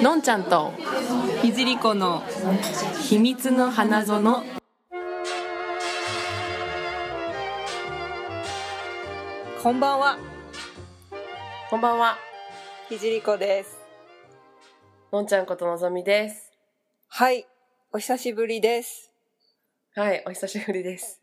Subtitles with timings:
[0.00, 0.72] のんちゃんと。
[1.42, 2.22] ひじりこの
[3.02, 4.42] 秘密の花園。
[9.62, 10.18] こんばんは。
[11.68, 12.16] こんばんは。
[12.88, 13.78] ひじりこです。
[15.12, 16.52] のんちゃんことのぞみです。
[17.08, 17.46] はい。
[17.92, 19.12] お久しぶりです。
[19.94, 21.20] はいお久しぶりです。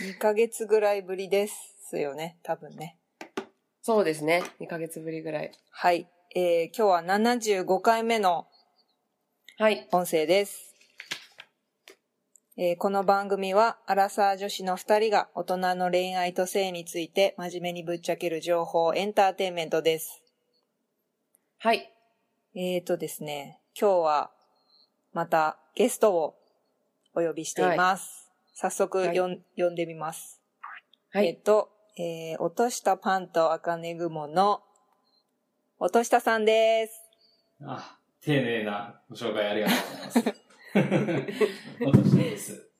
[0.00, 2.38] 2ヶ月ぐらいぶりですよね。
[2.42, 2.96] 多分ね。
[3.82, 4.42] そうですね。
[4.60, 5.52] 2ヶ月ぶりぐらい。
[5.70, 6.08] はい、
[6.38, 8.46] えー、今日は75回目の
[9.56, 9.88] はい。
[9.90, 10.74] 音声です、
[12.58, 20.22] えーこの番組はアラサー女子の2人が大人の恋愛と性について真面目にぶっちゃける情報エンターテインメントです。
[21.56, 21.90] はい。
[22.54, 24.30] えーとですね、今日は
[25.14, 26.34] またゲストを
[27.14, 28.30] お呼びしています。
[28.52, 29.18] 早速はい。
[29.18, 29.26] 呼
[29.70, 30.42] んでみます。
[31.12, 31.28] はい。
[31.28, 34.60] えっ、と、えー、落としたパンと赤ね雲の
[35.78, 37.02] 落としたさんです。
[37.62, 40.24] あ、丁寧なご紹介ありがとうござい
[41.84, 42.06] ます。
[42.12, 42.70] 私です。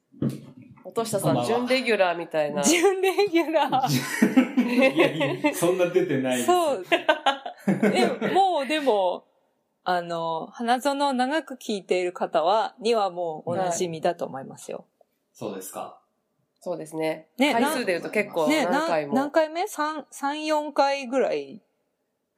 [0.82, 4.66] 落としたさこん準レギュラーみたいな準レギュラー。
[4.66, 6.46] いやいや、そんな出てないです。
[6.46, 6.86] そう。
[7.90, 9.26] でもうでも、
[9.84, 14.86] あの、花園を長く聞いている方は、にはもうお馴染みだと思いますよ。
[15.34, 16.00] そうですか。
[16.60, 21.62] そうですねね回数で言うと結構ね、何回も、な何回目 ?3、3、4回ぐらい。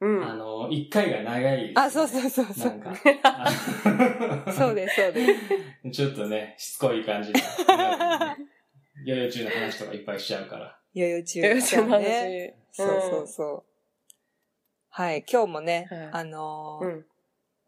[0.01, 2.73] うんあの、一回が長いです、あ、そうそうそうそな。
[2.73, 2.95] うんか。
[4.53, 5.47] そうです、そうです。
[5.83, 5.91] す。
[5.91, 7.39] ちょっとね、しつこい感じで。
[9.05, 10.79] ヨヨ中の話とかいっぱいしちゃうから。
[10.93, 12.55] よよ中よよちゃんの話、ね。
[12.71, 13.63] そうそうそう。
[14.89, 17.05] はい、今日もね、はいあのーうん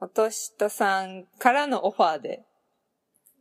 [0.03, 2.43] おとしとさんからのオファーで、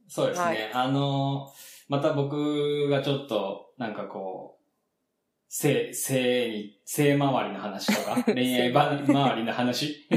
[0.08, 0.44] そうですね。
[0.44, 1.50] はいあの、
[1.88, 4.59] また僕がちょっと、なんかこう、
[5.51, 10.09] 性、性に、性周りの話とか、 恋愛ば周りの話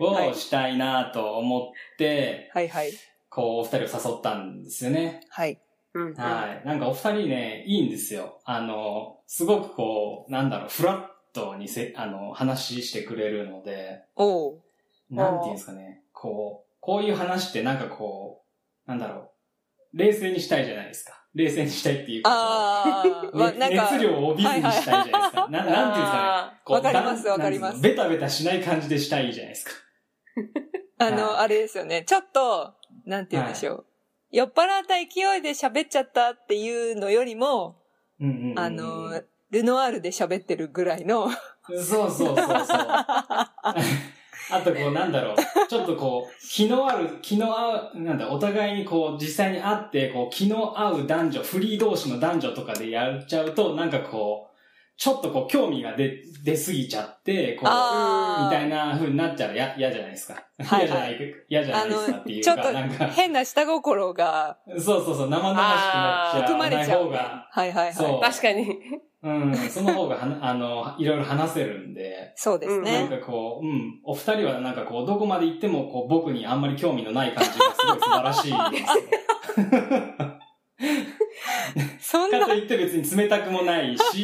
[0.00, 2.90] をしたいなと思って、はいはい、
[3.30, 5.20] こう、お二人を誘ったんですよね。
[5.30, 5.60] はい。
[5.94, 6.66] うんうんはい。
[6.66, 8.40] なんかお二人ね、いいんですよ。
[8.44, 14.62] あの、すごくこう、なんだろう、フラットにせ、あの、話してくれるので、おう。
[15.08, 18.42] なんていうんですかね、こう、こういう話ってなんかこ
[18.86, 19.30] う、なんだろ
[19.92, 21.23] う、冷静にしたいじゃないですか。
[21.34, 25.48] 冷静にしたいっていうか、あこー、まあ、うなんか、熱量を帯びずにしたいじゃないですか。
[25.50, 26.74] ななんていうんですかね。
[26.74, 27.80] わかりますわかります。
[27.80, 29.72] ベタベタしない感じでしたいじゃないですか。
[31.06, 31.36] あの、はい。
[31.38, 32.74] あれですよね、ちょっと、
[33.04, 33.86] なんて言うんでしょう。
[34.30, 37.82] 酔っ払った勢いで喋っちゃったっていうのよりも、
[38.56, 41.30] あの、ルノワールで喋ってるぐらいの、
[41.68, 42.36] そうそうそうそう。
[44.50, 45.36] あとこうなんだろう、
[45.68, 54.54] ちょっとこう、気のある、気の合う、なんだ、お互いにこう実際に会って、こう気の合う男女、フリー同士の男女とかでやっちゃうと、なんかこう、
[54.96, 60.44] ちょっとこう興味が出、出すぎちゃって、こう、みたいな風になっちゃう嫌嫌じゃないですか。
[60.62, 68.20] はい嫌じゃない、嫌じゃないですかっていうか、ちょっとなんか、変な下心が、そうそうそう、生々しくなっちゃ含まれちゃう方が、はいはいはい。
[68.20, 68.78] 確かに
[69.24, 73.08] うん、その方がはな、 あの、いろいろ話せるんで、そうですなんね。
[73.08, 78.84] かこう、うん、お二人はなんかこう、どこまで行っても、こう、僕にあんまり興味のない感じがすごい素晴らしいで
[82.00, 82.46] すそんなよ。
[82.46, 84.22] かといって別に冷たくもないし、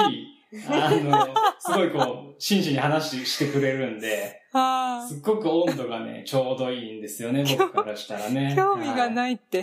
[0.69, 1.29] あの、
[1.59, 8.57] すごいこう、真摯に話してくれるんで、あすっごく温度がね、 ちょうどいいんですよね、僕からしたらねー。
[8.57, 9.15] 興味がい。
[9.15, 9.63] ないって。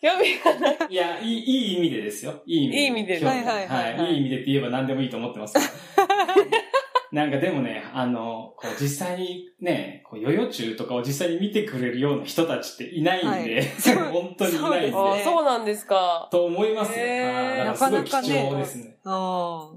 [0.00, 2.40] 興味がないいや、いい、いい意味でですよ。
[2.46, 2.80] いい意味で。
[2.80, 6.08] いい意味ではいはいはいはいいい意味でって言えば何でもいいと思ってますけど。
[7.12, 17.04] なんかでもね、あの、こう実際にね、こう、ヨヨ中とかを実際に見てくれるような人たちっていないんで、はい そう本当にいないんで、そうですねあそうなんですかと思いますよ。
[17.04, 18.96] へーあーだからすごい貴重ですね。
[19.04, 19.72] あ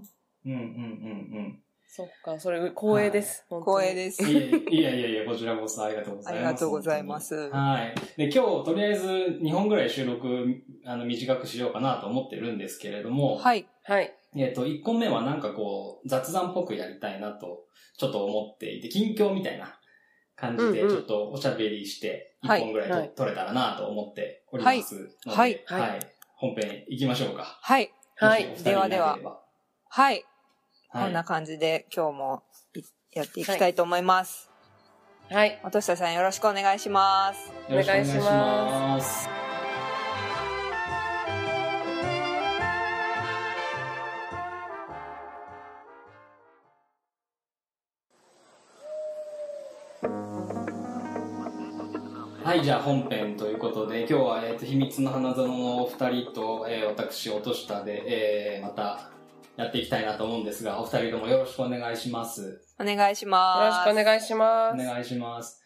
[0.45, 1.62] うんうんうん
[1.95, 4.29] そっかそれ光栄です、あ、本当に光栄ですうん。。
[4.73, 6.39] いやいやいやこちらこそありがとうございます。
[6.39, 7.35] ありがとうございます。
[7.51, 7.95] はい。
[8.17, 9.07] で、今日、とりあえず、
[9.43, 10.47] 2本ぐらい収録、
[10.87, 13.67] あの、短くしようかなと思ってるんですけれども、はい。
[13.83, 17.65] はいえっ、と、1本目はなんかこう、雑談っぽくやりたいなと、
[17.95, 19.79] ちょっと思っていて、近況みたいな
[20.35, 24.95] 感じで、ちょっとおしゃべりして、はい1本ぐらいと、はい取れたらなと思っております
[25.27, 25.81] ので、はいはい。
[25.81, 25.99] はい
[26.37, 27.59] 本編行きましょうか。
[27.61, 27.93] はい。
[28.15, 29.25] はいではではい。
[29.89, 30.25] はい。
[30.93, 32.43] こんな感じで今日も
[32.75, 32.81] い
[33.13, 34.51] やっていきたいと思います。
[35.29, 37.51] はいおとしたさんよろしくお願いします。
[37.67, 38.97] お願いしま。
[38.97, 39.27] ます
[52.43, 59.09] はい、じゃあ本編ということで、今日は、えっ、と、秘密の花園のお二人と、えー私、落としたで、えーまた、
[59.55, 62.61] やっていきたいなと思うんですが、お二人ともよろしくお願いします。
[62.79, 63.89] お願いしよろます。
[63.89, 64.81] しくお願いします。
[64.81, 65.61] お願いします。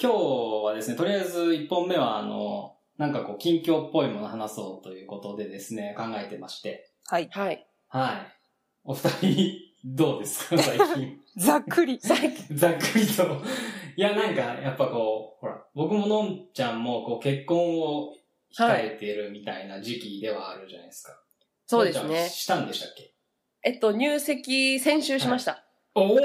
[0.00, 0.18] 今日
[0.64, 6.90] はですね、とりあえず1本目は、あの、なんかこう、近況っぽいもの話そうということでですね、考えてまして。
[7.06, 7.28] はい。
[7.30, 7.66] はい。
[7.88, 8.36] はい。
[8.84, 10.58] お二人、どうですか？
[10.62, 11.20] 最近。
[11.36, 11.98] ざっくり。
[12.00, 12.56] 最近。
[12.56, 13.22] ざっくりと。
[13.96, 18.14] いや、なんか、やっぱこう、ほら、僕ものんちゃんも、こう、結婚を
[18.58, 21.21] 控えてるみたいな時期ではあるじゃないですか。
[21.72, 22.28] そうですね。
[22.28, 23.14] したんでしたっけ？
[23.64, 25.64] えっと、入籍先週しました。
[25.94, 26.18] おお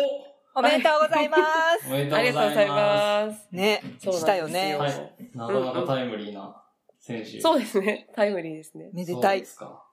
[0.55, 1.37] おめでとうございま
[1.81, 1.87] す。
[1.87, 2.75] おめでとうありございがとうございま
[3.27, 3.47] ます。
[3.51, 4.75] ね、そうしたよね。
[4.75, 5.01] はいす。
[5.33, 6.63] なかなかタイムリーな
[6.99, 7.39] 選手。
[7.39, 8.09] そうですね。
[8.13, 8.89] タイムリーですね。
[8.91, 9.45] めでたいそうで。
[9.45, 9.85] すか。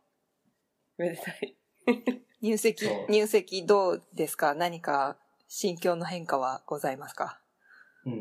[0.99, 1.57] めでたい。
[2.41, 4.55] 入籍入籍どうですか？
[4.55, 5.17] 何か
[5.47, 7.41] 心境の変化はございますか？
[8.07, 8.21] うんうん。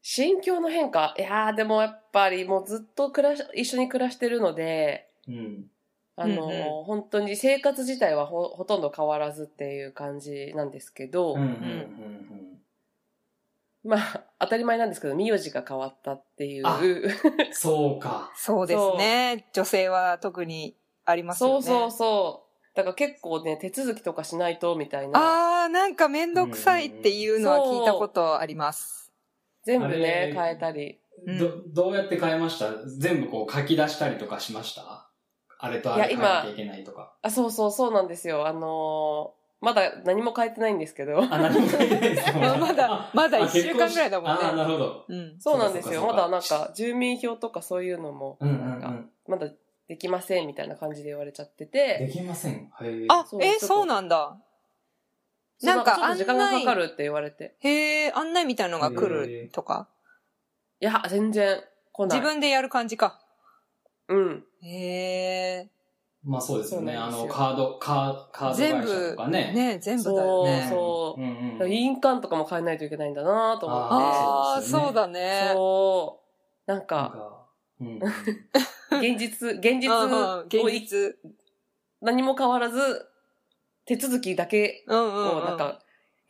[0.00, 1.14] 心境の変化？
[1.18, 5.66] いやー、でもやっぱりもうずっと暮らし、一緒に暮らしてるので、うん。
[6.22, 12.60] あのーうんうん本当に生活自体はほほとんど変わらずっていう感じなんですけど、うんうんうん
[13.82, 16.66] まあ、当たり前なんですけど、名字が変わったっていう。
[16.66, 17.10] あうん。
[17.52, 18.30] そうか。
[18.36, 19.48] そうですね。
[19.54, 20.76] 女性は特に
[21.06, 21.62] ありますよね。
[21.62, 22.44] そうそうそ
[22.74, 22.76] う。
[22.76, 25.62] だから結構ね、手続きとかしないとみたいな。
[25.62, 29.10] あー、なんかめんどくさいっていうのは聞いたことあります。
[29.64, 31.00] 全部あれね、変えたり。
[31.26, 32.72] うんど、どうやって変えました？
[32.86, 35.09] 全部こう書き出したりとかしました？
[35.60, 37.12] あれとあれいや今書いなきゃいけないとか。
[37.22, 38.46] あ、そうそうそうなんですよ。
[38.46, 41.18] あのーまだ何も変えてないんですけど。
[41.22, 42.34] あ、何も書いてないですよ。
[42.56, 45.04] まだあまだあ一週間ぐらいだもんねあ、なるほど。
[45.06, 45.38] うん。
[45.38, 46.06] そうなんですよ。
[46.06, 48.38] まだなんか、住民票とかそういうのも。
[49.28, 49.50] まだ
[49.86, 52.10] できませんみたいな感じで言われちゃってでて。
[52.10, 52.72] きません。
[53.10, 54.38] あえ、そうなんだ。
[55.60, 57.54] なんかちょっと時間がかかるって言われて。
[57.60, 59.88] へえ、案内みたいのが来るとか？
[60.80, 61.62] いや、全然
[61.92, 62.18] 来ない。
[62.18, 63.19] 自分でやる感じか。
[64.10, 64.44] うん。
[64.62, 65.70] へえ。
[66.22, 66.94] まあそうですよね。
[66.96, 69.52] あの、カード、カーカード全会社部とか、ね。
[69.54, 70.66] ね、全部だそう、よね。
[70.68, 71.24] そうう。
[71.24, 71.72] んうん。
[71.72, 73.94] 印鑑とかも変えないといけないんだなと思って。
[73.94, 75.50] ああ、そうだね。
[75.54, 76.22] そ
[76.66, 76.70] う。
[76.70, 77.46] なんなんか、か、
[77.80, 77.98] うん。
[79.00, 81.16] 現実、現実うんうんを現実。
[82.00, 83.06] 何も変わらず、
[83.86, 85.38] 手続きだけうんうんうん。
[85.38, 85.80] をなんか、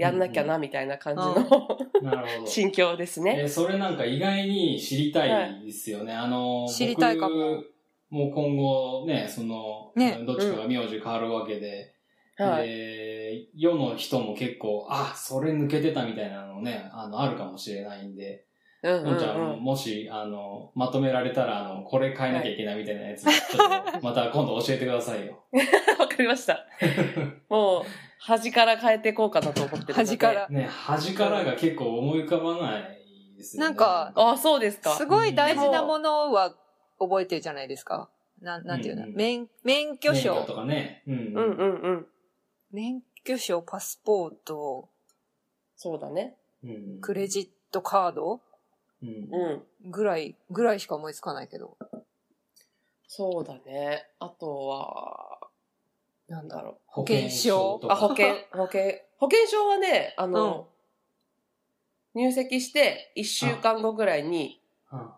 [0.00, 1.78] やんなきゃな、みたいな感じの。
[2.46, 3.36] 心境ですね。
[3.40, 6.14] えーそれなんか意外に知りたいですよね。
[6.14, 7.70] あの、知りたいかも僕
[8.10, 11.94] もう今後ね、その、ねどっちかが名字変わるわけで、
[12.36, 12.68] はい。
[12.68, 18.46] で、世の人も結構、あ、それ抜けてたみたいなのね、あの、あるかもしれないんで、
[18.82, 19.60] うんうんのんちゃんも、うん。
[19.60, 25.44] もし、あの、まとめられたら、あの、これ変えなきゃいけないみたいなやつ、ちょっと、また今度教えてくださいよ。
[25.98, 26.66] わかりました。
[27.48, 27.84] もう、
[28.18, 29.94] 端から変えていこうかなと思ってる。
[29.94, 30.48] 端から。
[30.48, 32.82] ね、端からが結構思い浮かばない
[33.36, 33.68] ですよね。
[33.68, 34.90] なんかあ、そうですか。
[34.90, 36.54] すごい大事なものは
[36.98, 38.10] 覚えてるじゃないですか。
[38.40, 40.46] なん、なんていうの、うんうん免、免許証免許。
[40.46, 41.02] とかね。
[41.06, 41.14] うん。
[41.14, 42.06] うんうんうん。
[42.70, 44.88] 免許証、パスポート、
[45.76, 46.36] そうだね。
[46.62, 47.00] うん。
[47.00, 48.40] クレジットカード？
[49.02, 49.08] うん。
[49.08, 49.90] うん。
[49.90, 51.76] ぐらい、ぐらいしか思いつかないけど。
[53.06, 54.08] そうだね。
[54.18, 55.38] あとは、
[56.28, 58.82] なんだろ保険証あ、保険、保険、
[59.18, 60.68] 保険証はね、あの、
[62.14, 64.62] 入籍して1週間後ぐらいに、
[64.92, 65.10] うん。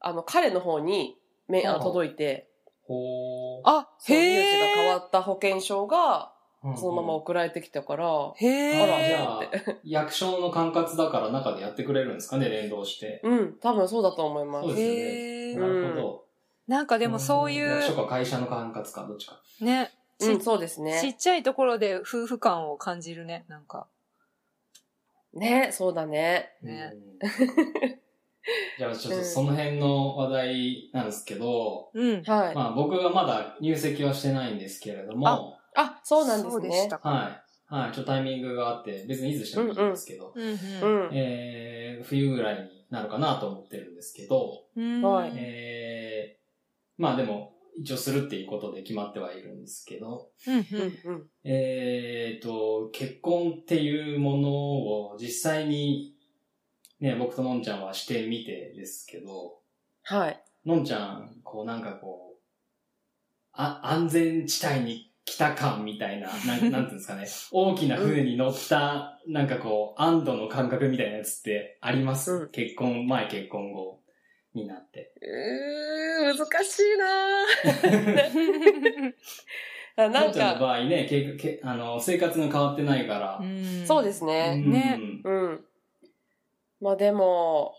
[0.00, 2.50] あの、彼の方に、め、ああ届いて、
[2.86, 5.06] ほあ、そう、へ名字が変わえ。
[5.06, 6.33] った保険証が、ー
[6.76, 9.16] そのまま送られてきたから、へあらじえ。
[9.16, 9.40] ゃあ、
[9.84, 13.20] 役所の管轄だから中でやってくれるんですかね、連動して。
[13.22, 14.68] うん、多分そうだと思います。
[14.68, 15.80] そうですよねな。
[15.80, 16.24] るほど。
[16.66, 19.42] なんかでもそうい役所う、か会社の管轄か、どっちか。
[19.60, 21.16] ね、ちうん、そうですちねっ。
[21.16, 23.86] ちゃいところで夫婦感を感じるね、なんか。
[25.34, 26.56] ね、そうだね。
[26.62, 27.18] ねうん
[28.78, 32.22] じゃあちょっとその辺の話題なんですけど、うん。
[32.24, 32.54] はい。
[32.54, 36.50] まあ僕がまだ入籍はしてないんですけれども、あ、そうなんですね。
[36.52, 37.08] そうでしたか。
[37.08, 37.74] はい。
[37.74, 37.92] はい。
[37.92, 40.34] ちょっとタイミングがあって、別にいつしてもいいんですけど。
[41.12, 51.30] えー、冬ぐらいになるかなと思ってるんですけど、うんはいえー、まあでも、一応するっていうことで決まってはいるんですけど、うんうんうん。
[51.42, 56.14] えーと、結婚っていうものを実際に、
[57.00, 59.58] ね、僕とのんちゃんはしてみてですけど、
[60.04, 60.40] はい。
[60.64, 62.40] のんちゃん、こうなんかこう、
[63.52, 74.00] あ、安全地帯に来た感みたいな、なんなんていうんですかね、大きな船に乗った、なんかこう、安堵の感覚みたいなやつってあります、うん結婚前、結婚後
[74.54, 75.12] になって。
[75.22, 77.44] うー、難しいな
[80.08, 83.40] なんのんちゃんのか、場合ね、けけあの生活が変わってないから、
[83.86, 84.56] そうですね。
[84.56, 85.64] ねうんうん。
[86.80, 87.74] まあでも、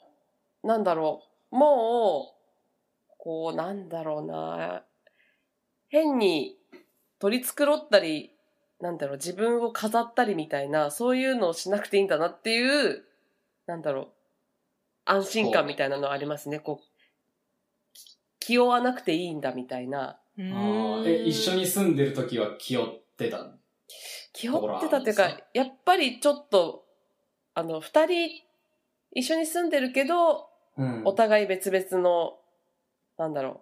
[0.63, 1.55] なんだろう。
[1.55, 4.83] もう、こう、なんだろうな。
[5.89, 6.57] 変に
[7.25, 8.35] 取り繕ったり、
[8.79, 13.03] なんだろう、自分を飾ったりみたいな、そういうのをしなくていいんだなっていう、
[13.65, 14.09] なんだろ
[15.05, 16.59] 安心感みたいなのありますね。
[16.59, 16.85] こう、
[17.95, 20.19] き気負わなくていいんだみたいな。
[20.37, 23.39] うあえ、一緒に住んでる時は気負ってた？
[23.39, 23.53] の
[24.31, 25.39] 気負ってたっていうか？
[25.55, 26.85] やっぱりちょっと、
[27.55, 28.29] あの、二人
[29.13, 31.01] 一緒に住んでるけど、うん。
[31.05, 32.37] お互い別々の、
[33.17, 33.61] なんだろう、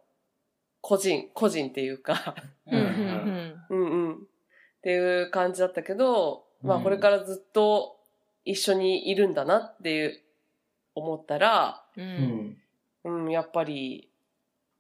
[0.84, 2.36] 個人、個人っていうか、
[2.68, 4.13] うんうんうんうん。
[4.16, 4.18] っ
[4.82, 7.98] ていう感じだったけど、まあうんこれからずっと
[8.44, 10.20] 一緒にいるんだなっていう、
[10.94, 12.06] 思ったら、うんう
[13.06, 13.25] うんん。
[13.25, 14.10] うん、やっぱり、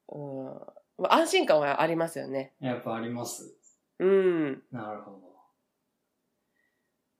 [0.09, 0.45] うん、
[0.97, 2.53] まあ安心感はありますよね。
[2.59, 3.55] やっぱあります。
[3.99, 4.63] うん。
[4.71, 5.17] なるほど。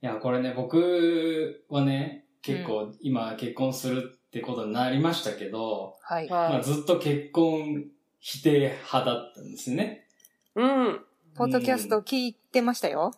[0.01, 6.29] いや、これね、僕はね、結構今結婚するってことになりましたけど、はい。
[6.29, 6.57] まはい。
[6.57, 7.85] あずっと結婚
[8.25, 10.07] 否定派だったんですね。
[10.55, 11.01] うん。
[11.35, 13.11] ポッドキャスト聞いてましたよ。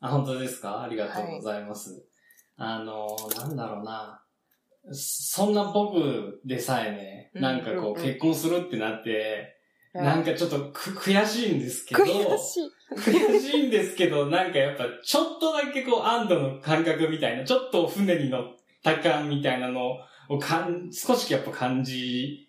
[0.00, 0.82] あ、本当ですか？
[0.82, 2.04] ありがとうございます。
[2.56, 4.22] あの、なんだろうな。
[4.92, 9.56] そんな僕でさえね、うんなんかこうんうんう結婚するってなって、
[9.92, 12.70] はいなんかちょっとく悔しいんですけど、悔しい。
[12.94, 19.96] 悔しいんですけど、なんかやっぱちょっとだけこう安堵の感覚みたいな、ちょっと船に乗った感みたいなの
[20.28, 22.45] をかん少しやっぱ感じ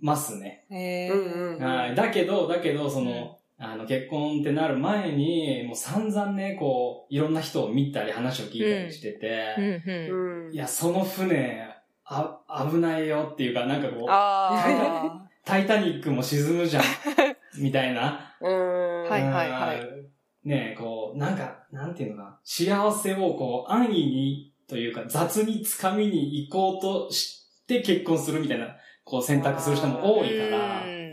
[0.00, 0.66] ますね。
[0.70, 1.94] えうんうんーはい。
[1.94, 9.54] だけど、だけど、その、あの、結婚ってなる前に、もう散々ね、こう、いろんな人を見たり話を聞いたりしてて、
[10.10, 10.52] うん。
[10.52, 11.68] いや、その船、
[12.04, 16.84] あ、危ないよっていうか、なんかこう、あタイタニックも沈むじゃん、
[17.58, 18.36] みたいな。
[18.40, 19.02] うん。
[19.04, 20.12] はいはいはいうん。
[20.44, 30.04] ねえ、こう、なんか、なんていうのかな、幸せをこう、安易に、というか、雑に掴みに行こうとして結婚するみたいな、こう、選択する人もあ。
[30.04, 30.58] 多いから、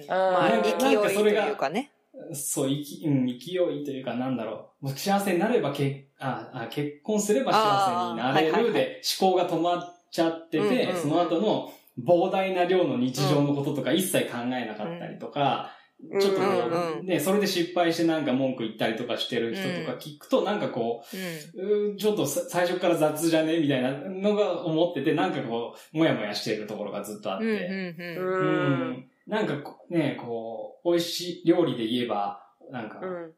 [0.08, 1.92] まあ、勢いというかね。
[2.34, 3.38] そう、いき、うん、勢い
[3.84, 4.90] というか、なんだろう。
[4.90, 15.72] 幸せになればけああ、結婚すれば幸せになれあーはいで、思考が止まっちゃってて、うんうんうんその後の膨大な量の日常のこととか一切考えなかったりとか、
[16.20, 21.62] ちょっとこう、うんうんね、それで失敗してなんか文句言ったりとかしてる人とか聞くと、なんかこうん。
[21.62, 27.46] う、うーちょっとさ最初から雑じゃねみたいなのが思ってて、なんかこう、もやもやしてるところがずっとあって。
[27.46, 28.22] うんうんう。
[28.22, 29.06] うんん。
[29.28, 33.32] なんかこうね、こう、美味しい料理で言えば、なんか、うん。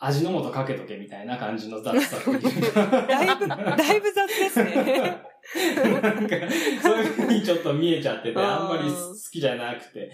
[0.00, 2.16] 味の素かけとけみたいな感じの雑さ。
[2.24, 5.22] だいぶ、だいぶ雑ですね。
[6.02, 6.36] なんか、
[6.82, 10.10] そういう風にちょっと見えちゃってて、あんまり好きじゃなくて。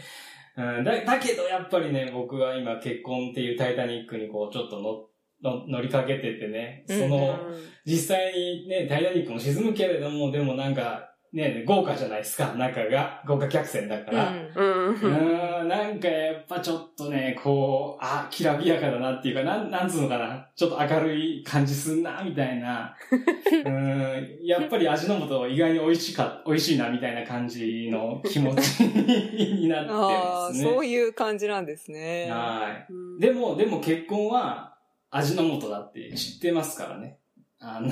[0.57, 5.09] うん、だだけどやっぱりね、僕は今結婚っていうタイタニックにこうちょっと乗
[5.45, 7.39] の乗りかけててね、その、
[7.85, 13.21] 実際にね、タイタニックも沈むけれども、でもなんか、ね、豪華じゃないですか、中が。
[13.27, 14.33] 豪華客船だから。
[14.55, 14.89] うん。
[14.89, 20.49] うーん、なんかやっぱちょっとね、こう、あ、きらびやかだなっていうか、なん、なんつうのかな。
[20.55, 22.95] ちょっと明るい感じすんな、みたいな。
[23.11, 30.71] うーん、やっぱり味の素意外に美味しか、美味しいな、みたいな感じの気持ちになってああ、ますね。
[30.71, 32.31] そういう感じなんですね。
[32.31, 32.87] は
[33.19, 33.21] い。
[33.21, 34.77] でも、でも結婚は
[35.11, 37.19] 味の素だって知ってますからね。
[37.59, 37.91] あの、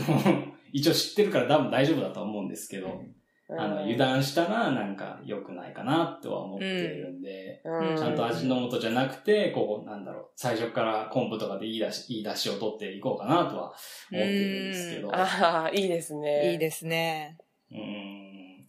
[0.73, 3.03] 一応知ってるから多分大丈夫だと思うんですけど、
[3.51, 13.75] あの、油断したらなんか良くないかなとは思っているんで、うん、ちゃんと味の素じゃなくて、こう、なんだろう、最初から昆布とかでいい出し、いい出汁を取っていこうかなとは
[14.13, 15.15] 思ってるんですけど。
[15.15, 16.53] ああ、いいですね。
[16.53, 17.37] いいですね。
[17.71, 17.81] うーん。
[17.83, 18.69] い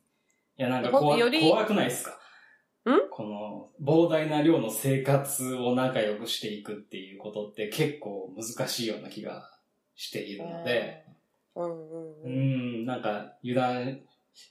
[0.57, 2.11] や、なんか怖怖くないですか？
[2.11, 3.09] ん？
[3.09, 9.49] この膨大な量の生活を仲良くしていくっていうことって結構難しいような気が
[9.95, 11.05] しているので、
[11.55, 12.81] うんうんううん。
[12.83, 14.01] ん、なんか油断、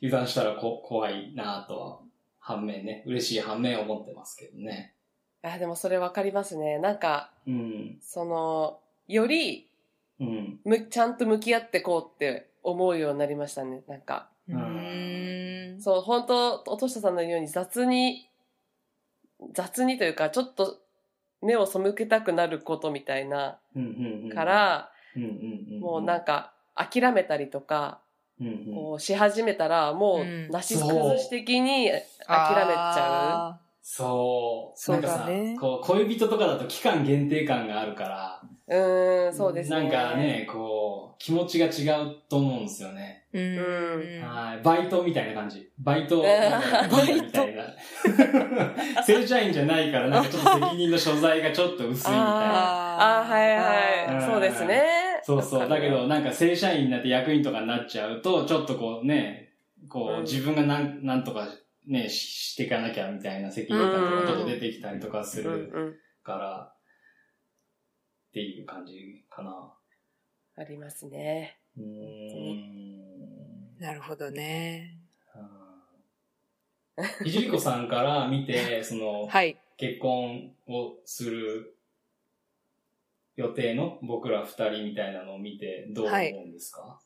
[0.02, 2.00] 油断したらこ怖いなとは、
[2.38, 4.94] 反面ね、嬉しい反面思ってますけどね。
[5.42, 6.78] あ、でもそれわかりますね。
[6.78, 9.68] なんか、うん、その、より、
[10.20, 13.82] うん、む、ちゃんと向き合ってこうって思うようになりましたね。
[13.88, 15.80] なんか、うーん。
[15.80, 18.28] そう、本当おとしたさんのように雑に、
[19.52, 20.78] 雑にというか、ちょっと
[21.40, 24.30] 目を背けたくなることみたいな、うん、うん、うん。
[24.30, 25.80] か、ら、うん、うん、うん。
[25.80, 28.01] もうなんか、諦めたりとか、
[28.42, 28.75] うん、うん。
[28.75, 31.90] こうし始めたら、もうんう、なし崩し的に
[32.26, 34.78] 諦めちゃあそう。
[34.78, 39.28] そうだなんかさね、こう、恋人とかだと期間限定感があるから、う。
[39.30, 39.76] ん、そうですね。
[39.76, 43.25] なんかね、こう、気持ちが違うと思うんですよね。
[43.34, 44.25] ーううん。
[44.25, 44.62] はい。
[44.62, 45.68] バイトみたいな感じ。
[45.78, 47.64] バイト、 バイトみたいな。
[49.02, 52.18] 正社員じゃないから、なんかちょっと責任の所在がちょっと薄いみたいな。
[52.18, 54.25] ああ、はいはい。
[54.25, 55.01] そうですね。
[55.23, 55.69] そうそう。
[55.69, 59.52] だけど、なんか正社員になって役員とかになっちゃうと、ちょっとこうね、
[59.88, 61.49] こう自分がなん、なんとか
[61.87, 65.97] ね、ししていかなきゃみたいな責任感とかちょっと出てきたりとかすうんるうん。
[66.23, 66.73] から、
[68.31, 69.73] っていう感じかな。
[70.57, 71.59] ありますね。
[71.76, 73.79] うーん。
[73.79, 74.99] なるほどね。
[77.25, 79.57] ひじりこさんから見て、その、はい。
[79.76, 81.75] 結婚をする
[83.36, 87.00] 予定の僕ら二人みたいなのを見てどう思うんですか？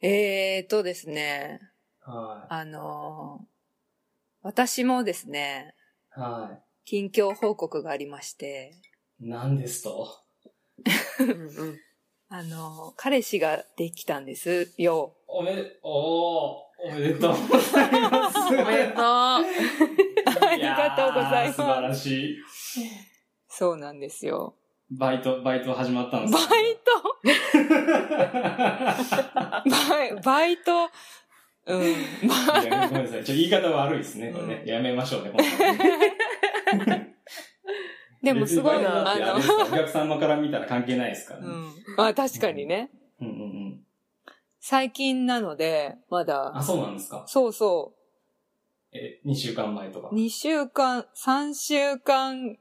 [0.00, 1.60] えーとですね、
[2.00, 3.46] はあのー
[4.42, 5.74] 私もですね、
[6.16, 6.20] い。
[6.20, 8.74] は近況報告がありまして、
[9.20, 9.28] い。
[9.28, 10.08] 何ですと？
[12.28, 15.16] あのー彼氏ができたんですよ。
[15.26, 18.38] おめで、おー、おめでとうございます。
[18.48, 19.02] おめでとう。
[19.02, 19.42] あ
[20.56, 22.36] りがとうございます素晴らしい。
[23.56, 24.54] そうなんですよ。
[24.90, 27.30] バイト、バイト始まったんですバイト？
[29.70, 30.90] バイバイト、
[31.66, 31.82] うん。
[31.82, 31.86] い
[32.66, 33.24] やごめんなさい。
[33.24, 34.30] ちょ言い方悪いですね。
[34.30, 34.54] これね。
[34.62, 35.40] うんやめましょうね、本
[36.76, 37.06] 当に
[38.22, 41.46] でもすごい別にバイトだな、あのってあれです、かお客様から見たら関係ないですからね。
[41.46, 41.72] うん。
[41.96, 42.90] まあ確かにね。
[43.20, 43.36] うんうんう
[43.70, 43.86] ん。
[44.60, 47.94] 最近なので、まだ、あ、そうなんですかそうそ
[48.92, 50.14] え、2週間前とかう、。
[50.14, 52.58] 2週間、3週間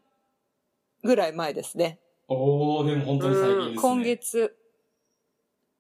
[1.06, 2.00] ぐらい前ですね。
[2.28, 3.76] おー、でも本当に最近ですね。
[3.82, 4.58] 今月。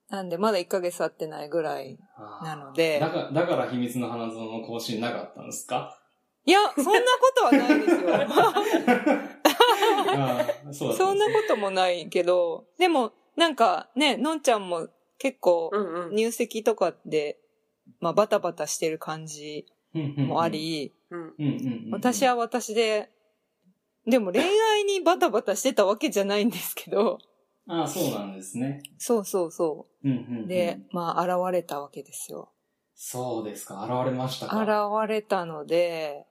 [0.10, 1.98] なんで、まだ1ヶ月経ってないぐらい。
[2.44, 6.00] なのでだから、だから秘密の花園の更新なかったんですか？
[6.46, 8.10] いや、そんなことはないですよ。
[10.72, 16.16] そそんなこともないけど、でも、なんかね、のんちゃんも結構うんうん。
[16.16, 17.40] 入籍とかで、
[18.00, 19.66] まあバタバタしてる感じ
[20.18, 21.20] もあ、り、うん。
[21.20, 23.10] うんうんうんうん私は私で、
[24.08, 27.20] でも恋愛にバタバタしてたわけじゃないんですけど、
[27.68, 28.84] ああ、そうなんですね。
[28.98, 30.48] そうそうそうんうんうんう。
[30.48, 32.52] で、まあ現れたわけですよ。
[32.94, 33.84] そうですか。
[33.84, 35.02] 現れましたか。
[35.02, 36.26] 現れたので、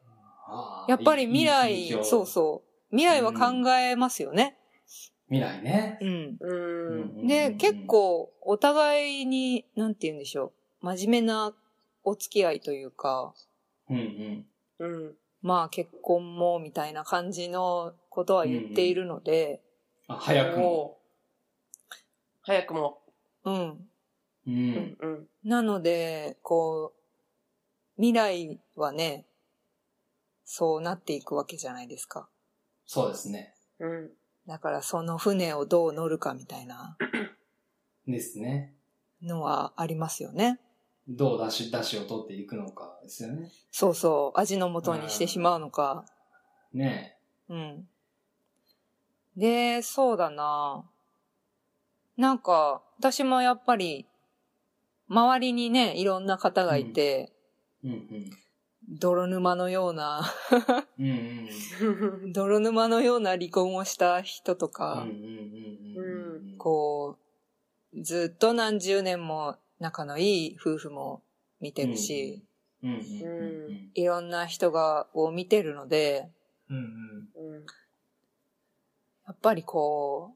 [0.87, 2.63] やっぱり未いい来、そうそ
[2.93, 2.97] う。
[2.97, 4.57] 未来は考えますよね。
[5.29, 5.99] 未来ね。
[6.01, 6.37] うん。
[6.41, 7.27] うん。
[7.27, 10.53] で、結、構、お互いに、なんて言うんでしょ
[10.83, 10.87] う。
[10.87, 11.55] 真面目な
[12.03, 13.35] お付き合いというか、
[13.89, 14.47] うんうん。
[14.79, 15.15] うん。
[15.45, 19.61] まあ結婚も、みたいな感じのことは言っているので、
[20.09, 20.99] あ、早くも。
[22.41, 23.03] 早くも。
[23.45, 23.55] うん。
[23.55, 23.79] う。
[24.47, 25.29] うんんうん。
[25.45, 27.01] なので、こう、
[27.97, 29.27] 未来はね、
[30.47, 32.27] そうなっていくわけじゃないですか。
[32.87, 33.55] そうですね。
[33.81, 34.11] うん。
[34.47, 36.97] だからその船をどう乗るかみたいな
[38.07, 38.73] ですね。
[39.23, 40.59] のはありますよね。
[41.09, 43.51] どう出し、出しを取っていくのかですよね。
[43.71, 46.07] そうそう、味の素にしてしまうのか。
[46.73, 47.89] ねうん。
[49.37, 50.85] で、そうだな。
[52.17, 54.07] なんか、私もやっぱり、
[55.09, 57.33] 周りにね、いろんな方がいて、
[57.83, 58.31] うんうん。
[58.89, 60.23] 泥沼のような、
[60.99, 61.11] うんう
[62.29, 64.71] ん 泥沼のような離婚をした人とうん。
[64.71, 65.17] うんか、うんうん
[65.97, 66.59] うんうん。
[66.59, 67.19] こ
[67.93, 71.23] う、ずっと何十年も仲のいい夫婦も
[71.61, 72.43] 見てるし、
[73.95, 76.31] いろんな人が、を見てるので、
[76.71, 76.77] うん。
[76.77, 77.67] うんうん。
[79.27, 80.33] やっぱりこ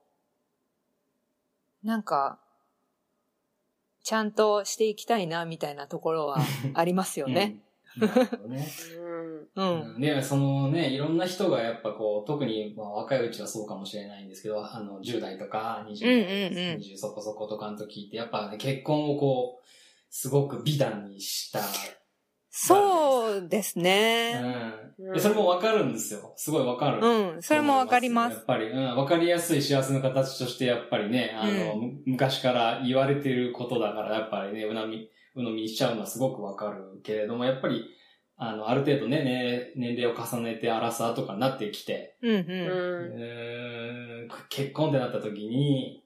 [1.82, 2.38] う、なんか、
[4.02, 6.38] ちゃんとしていきたいな、みたいなところは
[6.74, 7.32] ありますようん。
[7.32, 7.56] ね。
[8.44, 8.50] うん。
[8.50, 8.70] ね。
[9.58, 9.94] うん。
[9.94, 19.66] うんで、そのね、いろんな人がやっぱこう、特にまあ若いうちはそうかもしれないんですけど、あの、10代とか20代、うんうんうん20そこそことかの時って、やっぱね、結婚をこう、
[20.10, 21.60] すごく美談にした。
[22.50, 24.74] そうですね。
[24.98, 25.12] うん。
[25.12, 26.32] でそれもわかるんですよ。
[26.36, 27.06] すごいわかる。
[27.06, 27.42] うん。
[27.42, 28.34] それもわかります。
[28.34, 37.84] やっぱり、うん、わかりやすい幸せの形として、やっぱりね、あの、む昔から言われてることだから、やっぱりね、うなみ、うのみにしちゃうのはすごくわかるけれども、やっぱり、
[38.40, 42.34] あの、ある程度ね、ね年齢を重ねて、アラサーとかになってきて、うんう。
[42.36, 42.44] うん。
[42.44, 46.04] うーん結婚ってなった時に、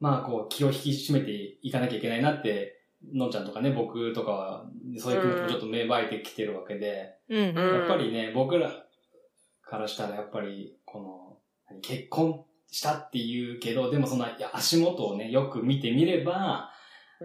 [0.00, 2.80] まあ、こう、気を引き締めていかなきゃいけないなって、
[3.14, 4.64] のんちゃんとかね、僕とかは、
[4.98, 7.54] そういう気持ちもちょっと芽生えてきてるわけで、うんうん。
[7.54, 8.72] やっぱりね、僕ら
[9.62, 11.38] からしたらやっぱり、この、
[11.70, 16.72] 何結婚したっていうけど、でもそのいや足元をね、よく見てみれば、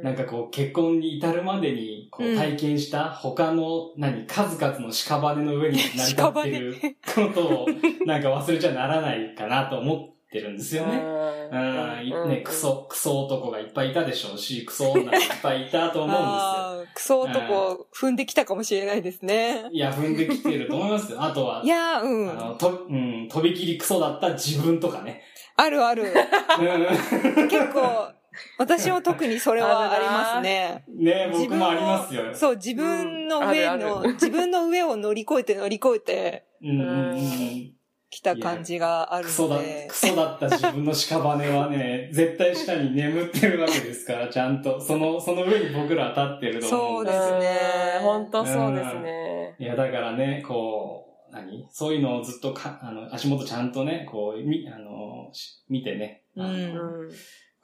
[0.01, 6.75] なんかこう、結婚に至るまでに、こううん体験した他の、何、数々の屍の上に成り立ってる
[7.15, 7.67] ことを、
[8.05, 10.97] なんか忘れちゃならないかなと思ってるんですよね。
[10.97, 12.51] うん、いね、ク。
[12.51, 16.93] ソ、クソ男がいっぱいいたでしょうし、クソ女がいっぱいいたと思うんですよ。
[16.95, 19.65] クソ男踏んできたかもしれないですね。
[19.71, 21.21] いや、踏んできてると思いますよ。
[21.21, 22.31] あとは、いやー、うん。
[22.31, 25.21] あの、と、うん、とびきりクソだった自分とかね。
[25.55, 26.03] あるある。
[26.03, 28.11] うん結構、
[28.57, 30.83] 私も特にそれはありますね。
[30.87, 32.33] ね僕もありますよ。
[32.33, 37.73] そう、自分の上うんあるあの、 自分の上を乗り越えて乗り越えて、うんうんうん。
[38.09, 39.87] 来た感じがあるクソだので、。
[39.89, 44.79] クソだった自分の屍はね、 絶対下に眠ってるわけですから、ちゃんと。
[44.79, 47.21] その、その上に僕らは立ってると思うんですよ。
[47.23, 49.55] そうですねうん本当そうですね。
[49.57, 51.67] いや、だからね、こう、何？
[51.71, 57.09] そういうのをずっとか、あの、足元ちゃんとね、こう、み、あの、し見てね、うん。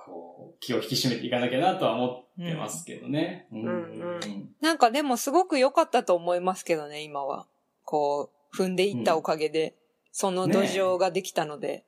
[0.10, 3.48] こう、気を引き締めていかなきゃなとは思ってますけどね。
[3.52, 7.48] うんうんなんかでもすごく良かったと思いますけどね、今は。
[7.86, 9.76] こう、踏んでいったおかげで、
[10.12, 11.86] その土壌ができたので。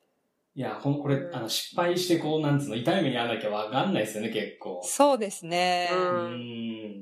[0.55, 4.81] いや、ほん、これ、うんあの、失敗してこう、なんつうの、痛い目に遭わなきゃわかんないですよね、結構。
[4.83, 5.89] そうですね。
[5.93, 6.33] ううん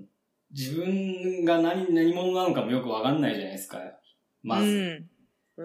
[0.02, 0.06] ん。
[0.52, 3.80] 自分が何、何者なのかもよくわかんないじゃないですか。
[4.42, 4.66] まず。
[4.66, 4.78] うん。
[4.78, 5.10] うん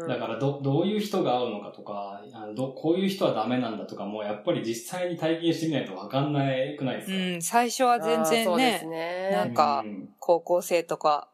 [0.01, 7.17] だから、ど、どういう人が合うのかとか、あのど、こういう人はダメなんだとかも、やっぱり実際に体験してみないとわかんないくないですか？
[7.17, 9.31] うん、最初は全然ね、ね。
[9.33, 11.29] なんかうん高校生とか、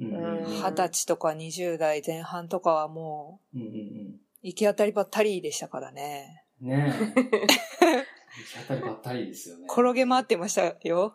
[0.00, 6.44] うんうんうん二十歳とか20代前半とかはもう、うんうん行き当たりばったりでしたからね。
[6.60, 6.68] うん。
[6.70, 7.22] ねえ。
[8.34, 9.66] 行き当たりばったりですよね。
[9.70, 11.14] 転げ回ってましたよ。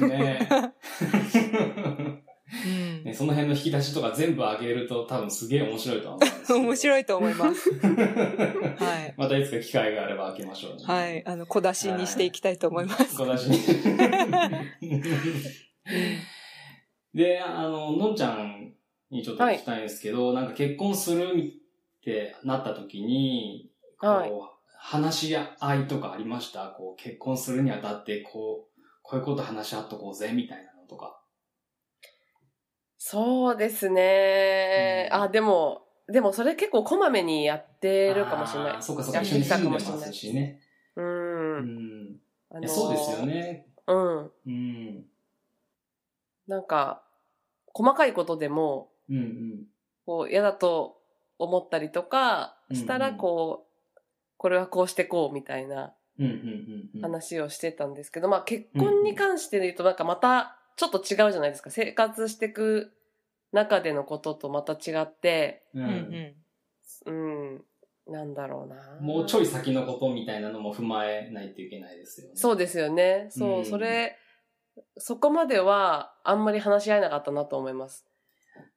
[0.00, 0.72] ねうえ。
[3.14, 6.60] その辺の引き出しとか全部上げると多分すげえ面白いとは思う。
[6.66, 7.70] 面白いと思います。
[7.70, 7.72] い。
[7.74, 9.14] はい。
[9.18, 10.84] またいつか機会があれば開けましょうね。
[10.84, 11.26] はい。
[11.26, 13.16] あの、小出しにしていきたいと思います。
[13.16, 13.58] 小出しに。
[17.14, 18.74] で、あの、のんちゃん
[19.10, 21.34] にちょっと聞きたいんですけど、なんか結婚する
[22.00, 24.30] ってなった時に、こう、はい
[24.86, 26.66] 話し合いとかありました？
[26.68, 31.23] こう、結婚するにあたって、こう、こういうこと話し合っとこうぜ、みたいなのとか。
[33.06, 35.10] そうですね。
[35.12, 38.82] うんあ、でも、でもそれ結構こまめにやってるかもしれない。
[38.82, 40.62] そうかそうか、一緒に住んでまもしれないすしね。
[40.96, 41.02] う。
[41.02, 41.58] うん
[42.14, 42.16] ん。
[42.50, 43.26] あいやそうですよ。
[43.26, 43.66] ね。
[43.86, 44.30] うん。
[44.46, 45.04] うん。
[46.48, 47.02] なんか、
[47.74, 49.66] 細かいことでも、うんうん。
[50.06, 50.98] こう、嫌だと
[51.38, 54.00] 思ったりとか、したら、うんうんこう、
[54.38, 57.00] これはこうしてこうみたいなうんうんうんうん。
[57.02, 61.70] 話をしてたんですけど、まあ結婚に関して言うとなんかまたちょっと違うじゃないですか。
[61.70, 62.92] 生活していく
[63.52, 66.34] 中でのこととまた違って、ううんん
[67.06, 67.64] うん、
[68.12, 68.76] なんだろうな。
[69.00, 72.32] もうちょい先のことみたいなのも踏まえないといけないですよね。
[72.36, 73.28] そうですよね。
[73.30, 74.16] そう、うんそれ、
[74.98, 78.04] そこまではあんまり話し合えなかったなと思います。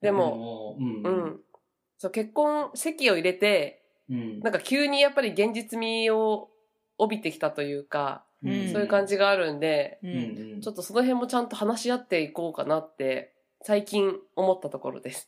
[0.02, 1.10] でも、も、うんう。
[1.30, 1.42] ん。
[1.98, 4.40] そう、結婚、籍を入れて、うん。
[4.42, 6.50] なんか急にやっぱり現実味を
[6.98, 10.00] 帯びてきたというか、うんそういう感じがあるんで。
[10.62, 15.28] ちょっとその辺もちゃんと話し合っていこうかなって、最近思ったところです。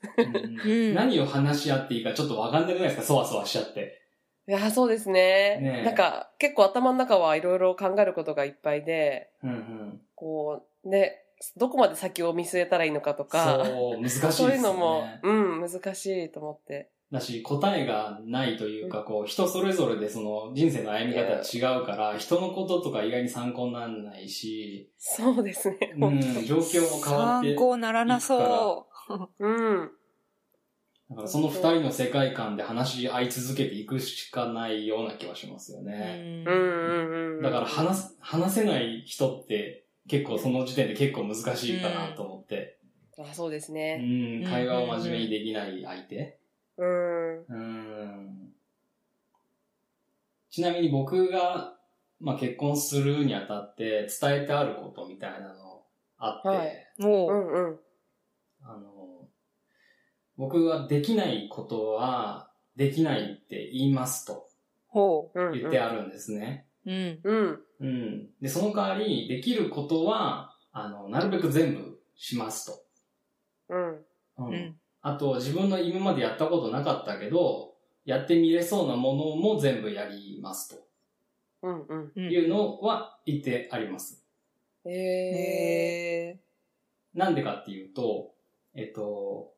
[0.94, 4.02] 何を話し合っていいかちょっとわかんなくないですかそわそわしちゃって。
[4.48, 5.60] いや、そうですね。
[5.62, 10.02] ねえなんか結構頭の中はいろいろ考えることがいっぱいで、うんうん。
[10.16, 11.24] こう、ね、
[11.58, 14.34] どこまで先を見据えたらいいのかとか、そう、難しいですよね。
[14.34, 16.90] そういうのも、うん、難しいと思って。
[17.12, 25.78] だし、答えがないというか、こう、人それぞれでその人生の歩み方が違うから、人のこととか意外に参考にならないし、そうですね。
[25.98, 29.30] うん、状況も変わって参、考ならなそう。
[29.40, 29.92] うん。
[31.10, 36.44] だからその二人の世界観で話し合い続けていくしかないような気はしますよね。
[36.46, 37.42] うん。
[37.42, 42.78] だから話す、話せない人って結構その時点で結構難しいかなと思って。
[43.18, 43.98] あそうですうね。
[43.98, 46.39] ん、会話を真面目にできない相手。
[46.80, 47.46] うん。
[47.48, 48.54] うん。
[50.50, 51.78] ちなみに僕が、
[52.20, 55.84] まあ、結婚するにあたって伝えてあることみたいなの
[56.18, 57.80] あって、はいもう、うんうん。
[58.62, 59.28] あの、
[60.38, 64.48] 僕はできないことはできないって言いますと
[64.88, 65.52] ほうん。
[65.52, 66.66] 言ってあるんですね。
[66.86, 66.92] う。
[66.92, 67.20] うん。
[67.24, 67.60] うん。
[67.80, 68.30] うん。
[68.42, 72.84] で、その代わり、できることは、あの、なるべく全部しますと。
[73.70, 73.96] うん。
[73.96, 74.06] う
[74.38, 74.79] うん。
[75.02, 80.82] あと、自分の今までやったことなかったけど、やってみれそうなものも全部やります
[81.62, 82.00] うんうん。
[82.00, 82.12] うん。
[82.14, 84.24] というのは言ってあります。
[84.86, 86.40] えへ
[87.14, 88.34] なんでかっていうと、
[88.74, 89.54] えっと、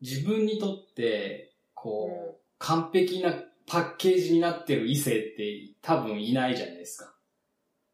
[0.00, 3.32] 自分にとって、こう、うん完璧な
[3.66, 7.14] パッケージになってる異性って多分いないじゃないですか。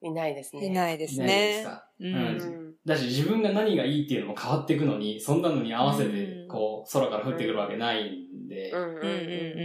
[0.03, 0.67] ー、いないですーね。
[0.67, 1.65] いないですいないですね。
[1.65, 1.89] か？
[2.01, 2.05] う。
[2.05, 2.66] うんうんん。
[2.87, 8.73] だし自分が何がいいっていうのも変わっていくのに、そんなのに合わせてうん、こう、空から降ってくるわけないんで。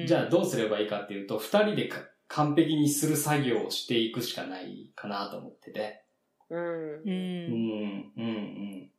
[0.08, 6.04] じゃあどうすればいいかっていうと、二人でか完璧にする作業をしていくしかないかなと思ってて。
[6.50, 6.60] うん。
[6.60, 7.02] う。
[7.06, 8.92] うんん、うん、うん。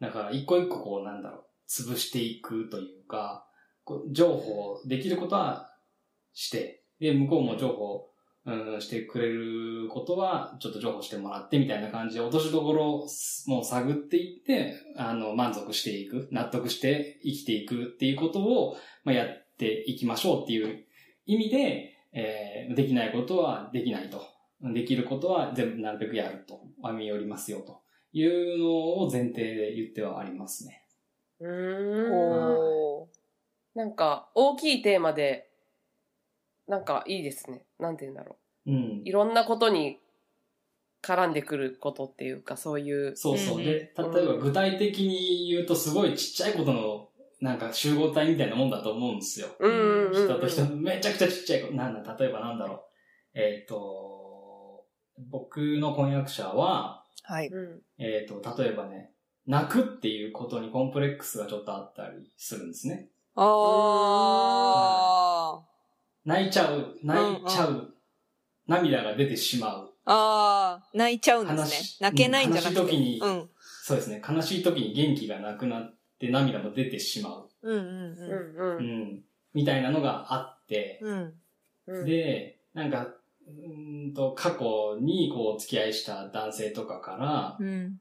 [0.00, 3.46] だから一個一個こうなんだろう、潰していくというか、
[3.84, 5.72] こう情報できることは
[6.32, 8.09] して、で、向こうも情報、
[8.46, 13.06] うん、してくれることは、ちょっと情報してもらってみたいな感じで、落としどころを
[13.46, 20.86] もう探っていって、あの、満足していく、納得して生きていくっていうことを、まあ、やっっていきましょうっていう
[21.26, 24.22] 意味で、えーできないことはできないと。
[24.62, 26.60] できることは全部なるべくやると。
[26.82, 30.86] 歩み寄りますよというのを前提で言ってはありますね。
[31.40, 33.08] うーん。
[33.74, 35.49] なんか、大きいテーマで、
[36.70, 37.64] なんかいいですね。
[37.80, 39.02] なんて言うんだろうんう。
[39.04, 39.98] いろんなことに
[41.02, 43.16] 絡んでくることっていうか、そういう。
[43.16, 43.58] そうそう。
[43.58, 47.08] うんで、例えば具体的に言うとすごいちっちゃいことの
[47.40, 49.48] なんか集合体みたいなもんだと思うんですよ。
[49.58, 50.12] うん。
[50.12, 51.74] 人と人、めちゃくちゃちっちゃいこと。
[51.74, 52.80] なんだ、例えばなんだろう。
[53.34, 54.86] えっ、と、
[55.28, 57.48] 僕の婚約者は、はい。
[57.48, 57.82] うん。
[57.98, 59.10] えっ、と、例えばね、
[59.46, 63.08] 泣くっていうことにコンプレックスがちょっとあったりするんですね。
[63.34, 63.42] あ
[66.24, 67.94] 泣いちゃう、泣いちゃう、
[68.66, 69.94] 涙が出てしまう。
[70.04, 70.12] あ。
[70.12, 70.88] ああ。
[70.94, 72.02] 泣いちゃうんですね話。
[72.02, 73.50] 泣けないんじゃなく悲しい時にうん。
[73.82, 77.50] そうですね、悲しい時に元気がなくなって涙も出てしまう。
[77.62, 78.84] うんうんうんううん。
[79.16, 79.24] ん。
[79.54, 81.34] みたいなのがあって、うん。
[81.86, 83.08] うん、で、なんか、
[83.46, 88.00] うーんと、過去にこう、付き合いした男性とかから、うん。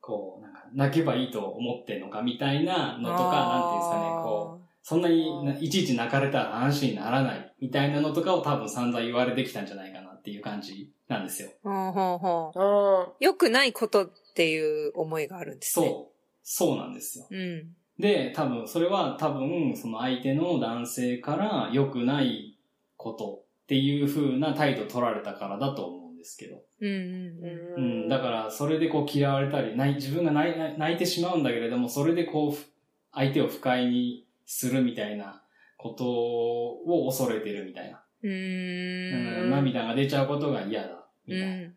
[0.00, 11.50] こう、なんか、泣けばいいと思ってんのかみたいなのとか、なんていうんですかね、こう、そんなにないちいち泣かれたら話にならないみたいなのとかを多分散々言われてきたんじゃないかなっていう感じなんですよ。
[11.62, 11.68] う。
[11.68, 12.58] ほうほうほう。
[12.58, 15.86] あ良くないことっていう思いがあるんですね。
[15.88, 16.18] そう。
[16.42, 17.26] そうなんですよ。
[17.30, 17.36] う。
[17.36, 17.76] うん。
[18.00, 22.58] で、多分、それは多分、その相手の男性から良くない
[22.96, 26.62] ことっていう風な態度取られたからだと思うんですけど。
[26.80, 32.64] うんーううん、だから、それでこう嫌われたり、泣い自分が泣い泣いてしまうんだけれども、それでこう、ふ
[33.12, 35.42] 相手を不快にするみたいな
[35.76, 38.02] ことを恐れてるみたいな。
[38.22, 38.26] ん。
[38.26, 41.74] うんん、涙が出ちゃうことが嫌だ、みたいなのうん。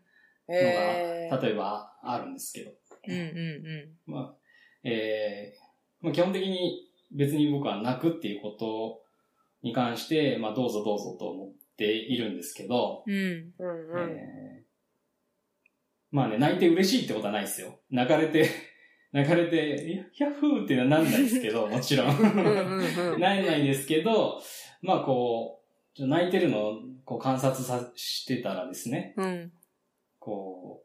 [0.55, 2.71] へーが、例えばあるんですけど。
[3.07, 4.35] うんうんまあ、
[4.83, 9.01] えーまあ、基本的に別に僕は泣くっていうこと
[9.63, 13.13] に関して、まあ、どうぞどうぞと思っているんですけど、うん。
[13.13, 13.53] うん。
[13.59, 14.11] うんうん。
[14.17, 14.71] えー
[16.11, 17.79] まあね、泣いて嬉しいってことはないですよ。
[17.89, 18.49] 泣かれて、
[19.11, 22.17] 泣かれて、ヤッフーってなんないですけど、 もちろん。
[22.17, 23.19] うんうんうん。
[23.19, 24.41] ないんですけど、
[24.81, 25.61] まあこ
[25.99, 29.51] う、泣いてるのをこう観察さしてたらですね、うん。
[30.19, 30.83] こ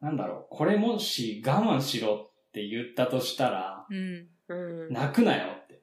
[0.00, 4.28] う、なんだろう、これもし我慢しろって言ったとしたら、うん。
[4.48, 4.54] う
[4.90, 4.92] ん。
[4.92, 5.80] 泣くなよって。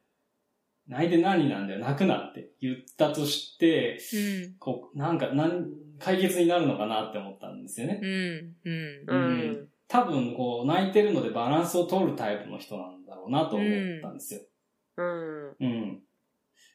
[0.88, 4.56] 泣いて何なんだよ、泣くなって言ったとして、うん。
[4.60, 8.00] こう、なんか、なん、解決になるのかなって思ったんですよね。
[8.02, 8.56] うん。
[8.64, 9.06] うん。
[9.08, 9.70] うん。
[9.92, 13.68] 多分、こう、泣いてるのでバランスを取るタイプの人なんだろうなと思っ
[14.02, 14.40] たんですよ。
[14.96, 15.56] うん。
[15.60, 16.02] うん。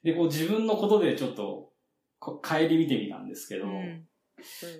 [0.02, 1.72] で、こう、自分のことでちょっと、
[2.18, 4.04] こ帰り見てみたんですけど、うん。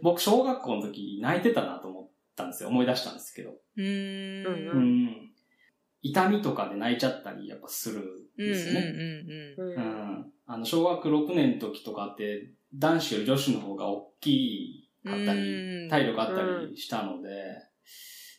[0.03, 2.68] 僕、小学校の時泣いてたなと思ったんですよ。
[2.68, 3.53] 思い出したんですけど。
[3.53, 3.57] う。
[3.79, 5.33] うんうんん。
[6.03, 8.46] 痛みとかで泣いちゃったり、やっぱするんうん。
[8.49, 8.81] ですよね。
[9.57, 9.64] うん。
[9.64, 9.75] う。
[9.77, 10.33] うんん。
[10.44, 17.31] あの、小学6年の時とかって、男子より女子の方が大きかったうり、ん体力あったりしたので、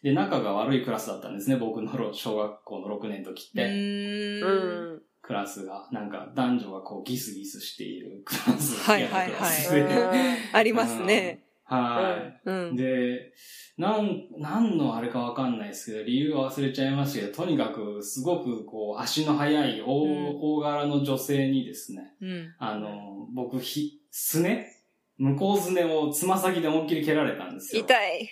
[0.03, 5.07] で、仲が悪いクラスだったんですね、僕の小学校の6年の時っうて。
[5.21, 8.79] クラスが、なんか男女がこうギスギスしているクラス。
[8.89, 11.43] はいはいはい ありますね。
[11.65, 12.53] はうい。
[12.71, 12.75] ん。
[12.77, 13.33] で、
[13.77, 22.53] なん、なんのあれかわかんないですけど、理由は忘れちゃいましたけど、とにかくすごくこう足の速い大,、うん大柄の女性にですね、うん。
[22.57, 24.76] あの、僕、ひ、すね
[25.17, 27.83] 向こうすねをつま先で思いっきり蹴られたんですよ。
[27.83, 28.29] 痛い。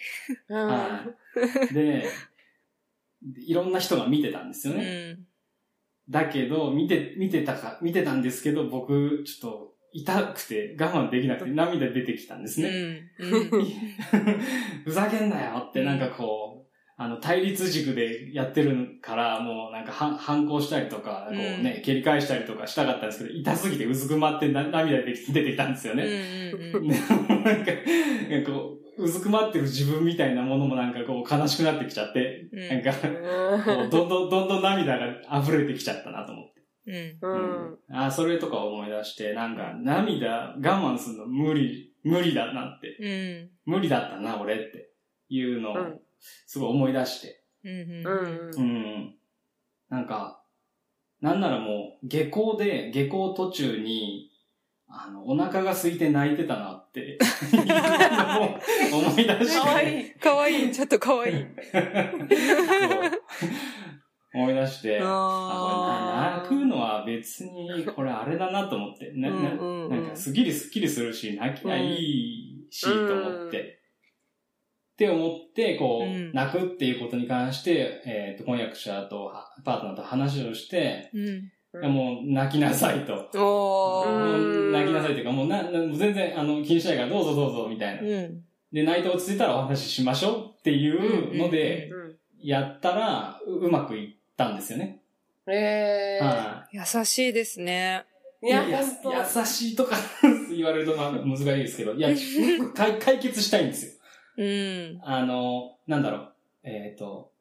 [0.49, 0.67] うん。
[0.67, 1.05] は
[1.71, 1.73] い。
[1.73, 2.05] で、
[3.37, 5.13] いろんな人が見てたんですようね。
[5.13, 5.25] ん。
[6.09, 12.69] だけど、見て、見てたか、見てたんですけど、僕、ちょっと、痛くて我慢できなくて涙出てきたんですうね。
[12.69, 13.09] ん。
[13.17, 13.49] うん。
[14.83, 16.54] ふざけんなよってなんかこう、
[16.97, 25.99] あの、対立軸でやってるから、もうなんかは反抗したりとか、こうね、蹴り返したりとかしたかったんですけど、痛すぎてうずくまってな涙出て出てきたんですようん。
[25.99, 26.53] ね。
[26.53, 27.71] うなんか、
[28.29, 37.19] なんかこう、うずくまってる自分みたいなものもなんかこう悲しくなってきちゃって、うんなんか、こうどんどん どんどん涙が溢れてきちゃったなと思って。
[37.21, 37.77] うん。
[37.91, 37.97] うん。
[37.97, 43.49] あそれとか思い出して、なんか涙我慢するの無理、無理だなって。
[43.65, 43.73] うん。
[43.73, 44.91] 無理だったな、俺って
[45.27, 45.99] いうのをうん、
[46.45, 47.43] すごい思い出して。
[47.63, 47.71] うん。
[48.05, 48.51] う。
[48.57, 49.15] うんん。
[49.89, 50.41] なんか、
[51.21, 54.31] なんならもう、下校で、下校途中に、
[54.87, 57.17] あの、お腹が空いて泣いてたなって、
[58.93, 59.59] 思い出して。
[59.59, 60.11] かわいい。
[60.11, 60.71] かわいい。
[60.71, 61.45] ちょっとかわいい。
[64.35, 73.74] 思い出して、あ、泣くのは別に、これあれだなと思って、な、ななんかすっきりすっきりするし、泣きゃいいし、と思って。
[74.95, 81.91] って思って、こう、うん泣くっていうことに関して、えっ、と、婚約者とはパートナーと話をして、うん。
[81.91, 83.13] もう泣きなさいと。
[84.71, 88.01] 泣きなさいというか、もうな、な全然あの気にしないからどうぞどうぞみたいな。
[88.01, 88.43] うん。
[88.71, 92.15] で、泣いて落ち着いたらお話ししましょうっていうので、うん。
[92.41, 95.01] やったらううまくいったんですよね。
[95.47, 96.25] えー。
[96.25, 98.05] は優しいですね。
[98.41, 98.47] い。
[98.47, 98.63] いや。
[98.69, 99.97] 優しいとか
[100.55, 102.09] 言われるとまあ難しいですけど、いや、
[102.73, 103.94] 解解決したいんですよ。
[104.37, 104.99] うん。
[105.03, 106.33] あの、なんだろう。
[106.63, 107.31] えっ、と、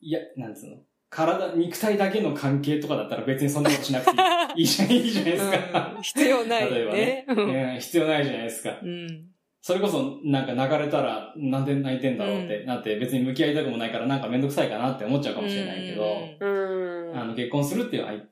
[0.00, 0.76] いや、なんつうの？
[1.10, 4.10] 体、肉体だけの関係とかだったら別にそんなことしなくて
[4.56, 5.92] いい じゃん、いいじゃないですか。
[5.96, 7.24] うん必要ない例えばねね。。
[7.28, 8.78] うん必要ないじゃないですか。
[8.82, 9.26] うん。
[9.60, 16.02] それこそ、なんか流れたら、なんで泣いてんだろうって、なって、別に向き合いたくもないから、なんかめんどくさいかなって思っちゃうかもしれないけど、
[16.40, 17.16] うん。
[17.16, 18.24] あの、結婚するっていう相、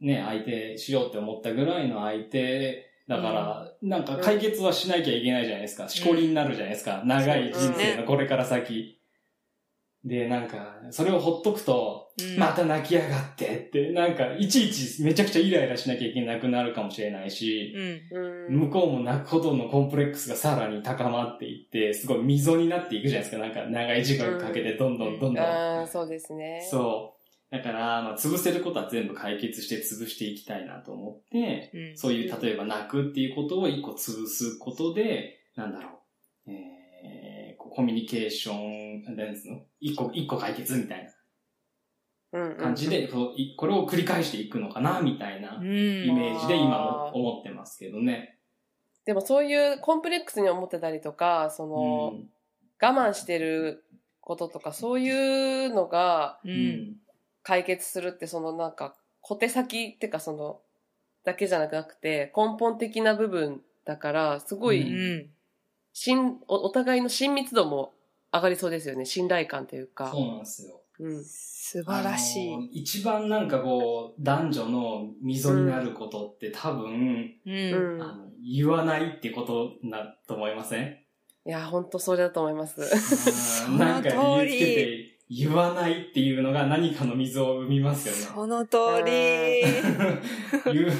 [0.00, 5.88] ね、相手しようって思ったぐらいの相手、だから、なんか解決はしなきゃいけないじゃないですか。
[5.88, 7.02] しこりになるじゃないですか。
[7.06, 9.00] 長い人生のこれから先。
[10.04, 17.74] で、なんか、それをほっとくと、うんまた泣きやがってって、なんか、いちいちめちゃくちゃイライラしなきゃいけなくなるかもしれないし。
[18.48, 23.42] 向こうも泣くほどのコンプレックスがさらに高まっていって、すごい溝になっていくじゃないですか。
[23.42, 25.44] なんか長い時間かけてどんどんどんどん。
[25.44, 26.66] ああ、そうですね。
[26.68, 27.17] そう。
[27.50, 31.96] だから、まあ、潰せることは全部解決して潰していきたいなと思って、うん。
[31.96, 36.00] そういう、例えば泣くっていうことを一個潰すことで、なんだろ
[36.46, 39.62] う、えー、コミュニケーション、なんつうの？
[39.80, 41.10] 一個、一個解決みたい
[42.32, 45.66] うんな感じで、これを繰り返していくのかな、みたいなうん。
[45.66, 48.36] イメージで今も思ってますけどね。
[49.06, 52.30] でもそういうコンプレックスに思ってたりとか、その、うん。
[52.80, 53.86] 我慢してる
[54.20, 56.40] こととか、そういうのが。
[57.48, 60.60] 解決するって、そのなんか、小手先ってかその、
[61.24, 65.30] だけじゃなくて、根本的な部分だから、すごうい、ん。
[65.94, 67.94] 親おお互いの親密度も
[68.34, 69.06] 上がりそうですよね。
[69.06, 70.10] 信頼感というか。
[70.10, 70.82] そうなんですよ。
[70.98, 71.24] うん。
[71.24, 72.80] 素晴らしい。
[72.80, 77.50] 一番なんかこう、男女の溝になることって多分、う。
[77.50, 78.02] うんん。
[78.02, 80.98] あの言わないってことだと思いません？
[81.46, 82.82] いや、本当それだと思います。
[83.70, 88.20] うんなんか理由つけて言わないっていうのが何かの溝を生みますよね。
[88.20, 89.62] その通り。
[90.72, 90.92] 言う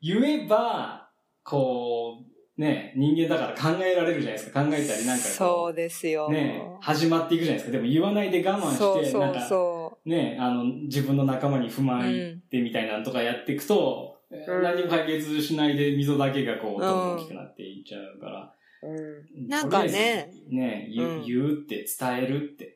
[0.00, 1.10] 言えば、
[1.42, 2.24] こ
[2.56, 4.64] う、ね、人間だから考えられるじゃないですか。
[4.64, 6.26] 考えたりなんかそうこですよ。
[6.28, 7.72] う、ね、始まっていくじゃないですか。
[7.72, 11.84] でも言わないで我慢して、そうそうなんか、そね、あの、自分の仲間に不う。
[11.84, 12.40] 満言っうん。
[12.40, 18.52] てみたいなのとかやっていくと、ん何も解決しないで溝だけがこう、うんどんどん大きくなっていっちゃうから。
[18.82, 19.48] うん。
[19.48, 22.72] なんかねね、言うって伝えるってうん。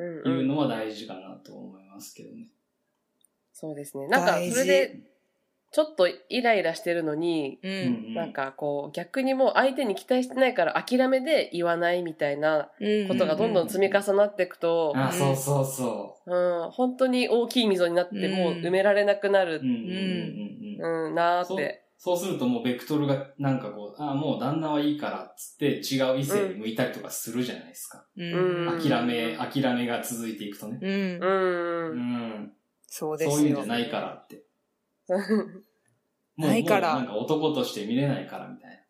[0.00, 2.48] いうのは大事かなと思いますけどね。
[3.52, 4.08] そうですね。
[4.08, 5.00] なんか、それで、
[5.70, 7.68] ちょっとイライラしてるのに、う。
[7.68, 19.46] うんなんかこう、逆にもう相手に期待してないから諦めで言わないみたいなうんことがどんどん積み重なっていくと、あ、そうそうそうん、本当に大きい溝になってうんもう埋められなくなう。
[19.46, 21.06] うる、んうんうんうん。
[21.08, 21.81] うん、なーって。
[22.04, 28.04] そうするともうベクトルがなんかこう、あもう旦那はいいからっつって違う異性に向いたりとかするじゃないですか。
[28.16, 28.66] うん。
[28.66, 30.80] うん諦め、諦めが続いていくとね。
[30.82, 31.92] うんう。。
[31.92, 32.52] うんん。
[32.88, 33.36] そうですよ。
[33.36, 34.42] そういうんじゃないからって。
[36.34, 38.84] もうないからもうなんか男として見れないからみたい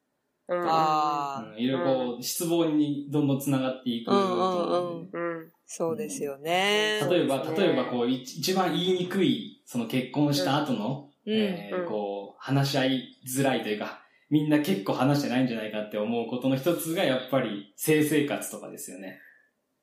[0.48, 0.66] うん。
[0.66, 1.48] ああな。
[1.50, 1.58] うん。
[1.58, 5.18] いろいろこう、失望にどんどん繋がっていくと思うんで。
[5.18, 5.52] うん。
[5.66, 6.98] そうですよね。
[7.10, 19.20] 例えば、例えばこう、い一番言いにくい、その結婚した後の、うんえーうんこう、話し合いづらいというか、みんな結構話してないんじゃないかって思うことの一つが、やっぱり、性生活とかですよね。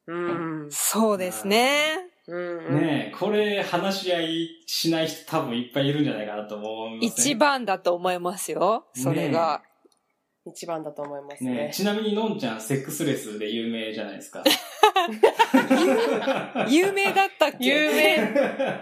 [0.08, 0.68] うん。
[0.70, 2.10] そうですね。
[2.28, 2.76] うん。
[2.76, 7.08] ねえ、これ話し合いしない人多分いっぱいいるんじゃないかなと思います、ね。
[7.08, 8.88] 一番だと思いますよ。
[8.94, 9.62] それが。
[10.46, 11.72] 一番だと思いますねえね。
[11.74, 14.44] ちなみにのんちゃん、セックスレスで有名じゃないですか。
[16.70, 17.66] 有名だったっけ？
[17.66, 18.34] 有名、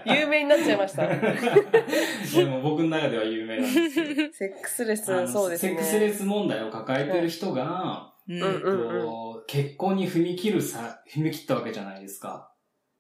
[0.06, 1.08] 有名になっちゃいました。
[1.08, 3.94] でも僕の中では有名なんです。
[4.38, 5.70] セックスレあス、のそうですね。
[5.70, 12.52] セックスレス問題を抱えてる人が、えっと結婚に踏み切るさ、踏み切ったわけじゃないですか。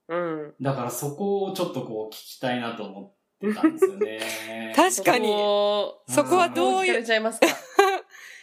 [0.07, 0.53] うん。
[0.61, 3.01] だからそこをちょっとこう聞きたいなと思
[3.45, 4.73] ってたんですよね。
[4.75, 7.47] 確かにそそこはこどういう聞かれ、ちゃいますか？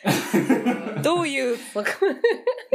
[1.02, 1.58] どういう、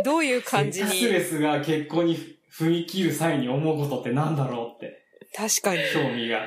[0.04, 1.14] どういう感じセックスに。
[1.14, 2.18] レスが結婚に
[2.52, 5.04] 踏み切る際に思うことってなんだろうって、
[5.36, 5.82] 確かに。
[5.94, 6.42] 興味が。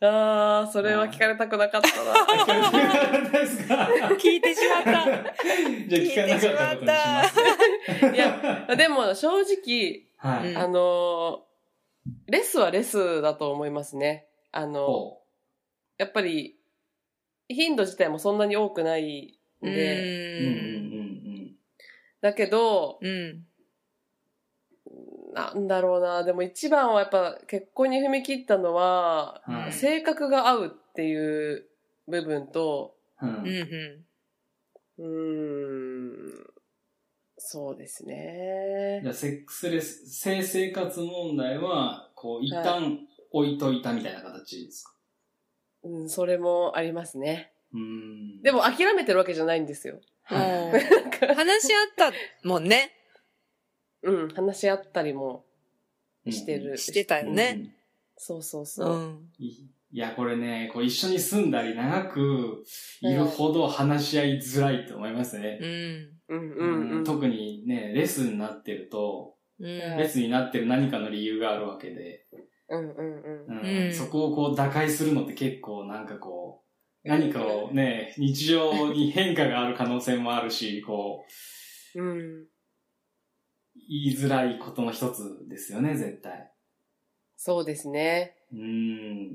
[0.00, 2.12] ああ、それは聞かれたくなかったな。
[2.44, 3.74] 聞かれてなかったですか？
[4.16, 4.92] 聞いてしまった。
[4.92, 7.24] じゃあ聞かなかったことにしま
[8.10, 8.14] す。
[8.14, 10.50] いや、でも正直、はい。
[10.50, 11.48] うんあのー
[12.26, 14.28] レスはレスだと思いますね。
[14.50, 15.18] あの、ほ
[15.98, 16.56] やっぱり、
[17.48, 20.42] 頻度自体もそんなに多くないんうで、う。
[20.42, 20.62] うんうんん。
[20.62, 21.04] う
[21.44, 21.54] ん
[22.20, 23.44] だけど、うん。
[25.34, 26.24] なんだろうな。
[26.24, 31.68] でも一番はやっぱ結婚に踏み切ったのは、はい性格が合うっていう
[32.08, 34.04] 部分と、うん
[34.98, 36.46] うん
[37.36, 39.08] そうですねじ。
[39.08, 42.98] ゃあ、セックスレス、性生活問題は、こう、一旦
[43.30, 44.92] 置いといたみたいな形ですか、
[45.84, 47.52] うん、それもありますね。
[47.72, 48.42] うーん。
[48.42, 50.00] でも諦めてるわけじゃないんですよ。
[50.24, 51.34] はい、ん。
[51.34, 52.92] 話し合ったもんね。
[54.02, 55.44] うん、話し合ったりも
[56.28, 56.76] してる。
[56.78, 57.74] してたよね。
[58.16, 58.96] そうそううそう。
[58.96, 59.28] ん。
[59.38, 62.64] いいや、これね、こう一緒に住んだり長く
[63.00, 65.66] いるほど話し合いづらいと思いますねう。
[65.66, 66.36] ん。
[66.36, 67.04] うんうんうん。
[67.04, 69.66] 特にね、レスになってると、うん。
[69.66, 72.26] レスになってる何かの理由があるわけで、
[72.68, 73.46] うんうんうん。
[73.46, 76.67] うんうんそこをこう打開するのって結構なんかこう、
[77.04, 81.24] 何かをね、日常に変化がある可能性もあるし、こ
[81.94, 82.46] う、うん。
[83.88, 86.52] 言いづらいことの一つですよね、絶対。
[87.36, 88.36] そうですね。
[88.52, 89.30] うん。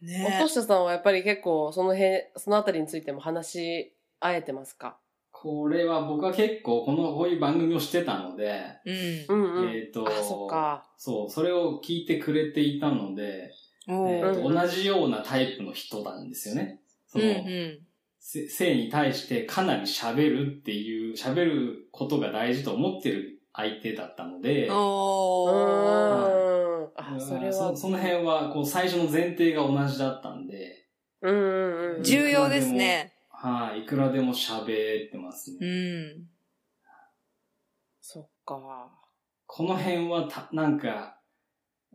[0.00, 4.98] ね落下さんはやっぱり結構その辺、そのあたりについても話し合えてますか？
[5.30, 8.62] これは僕は結構この、こういう番組をしてたので、
[9.28, 9.42] うん。
[9.42, 9.76] うんうん。
[9.76, 10.86] えっ、と、あ、そっか。
[10.96, 16.80] そう、それを聞いてくれていたので、おえーとうん同じようなタイプの人なんですよね。
[17.06, 17.80] そうんの、う
[18.20, 24.68] せ性に対してかなり喋るっていう、喋ることが大事と思ってる相手だったので。
[24.70, 24.74] あ、
[27.12, 27.76] うんそれはそ。
[27.76, 30.86] その辺は、こう、最初の前提が同じだったんで、
[31.22, 31.40] うんう
[31.94, 32.02] んうん。
[32.02, 33.14] 重要ですね。
[33.30, 35.66] はい、いくらでも喋ってますうね。
[35.68, 36.26] ん。
[38.00, 38.90] そっか。
[39.46, 41.17] この辺はた、なんか、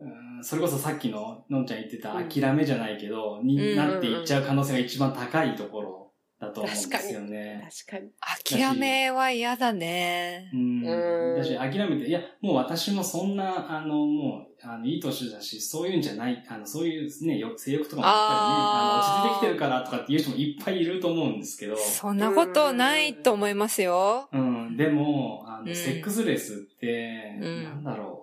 [0.04, 6.04] うん、それこそさっきののんちゃん言ってたうん諦めじゃないけど、にうんなっていっちゃう可能性が一番高いところ
[6.40, 7.68] だと思うんですよね。
[7.86, 8.60] 確かに。
[8.60, 10.56] 諦めは嫌だねう。
[10.56, 10.84] ん。
[10.84, 24.28] うんだし、諦めて、いや、もう私もそんな、あの、もう、あの、いい年だし、そういうんじゃない、あの、そういうね、よ性欲とかもやっぱりね、あの、落ち着いてきてるからとかっていう人もいっぱいいると思うんですけど、そんなことないと思いますよ。
[24.32, 28.13] うん、でも、あの、うんセックスレスって、うんなんだろう。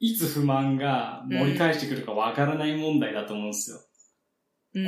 [0.00, 3.76] いつ不満が盛り返してくるかわからない問題だと思うんですよ。
[3.76, 4.84] うん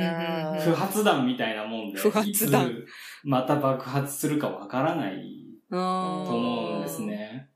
[0.61, 2.85] 不発弾みたいなもんで、不発弾いつ
[3.23, 5.79] また爆発するかわからないうん。
[5.79, 7.49] と思うんですね。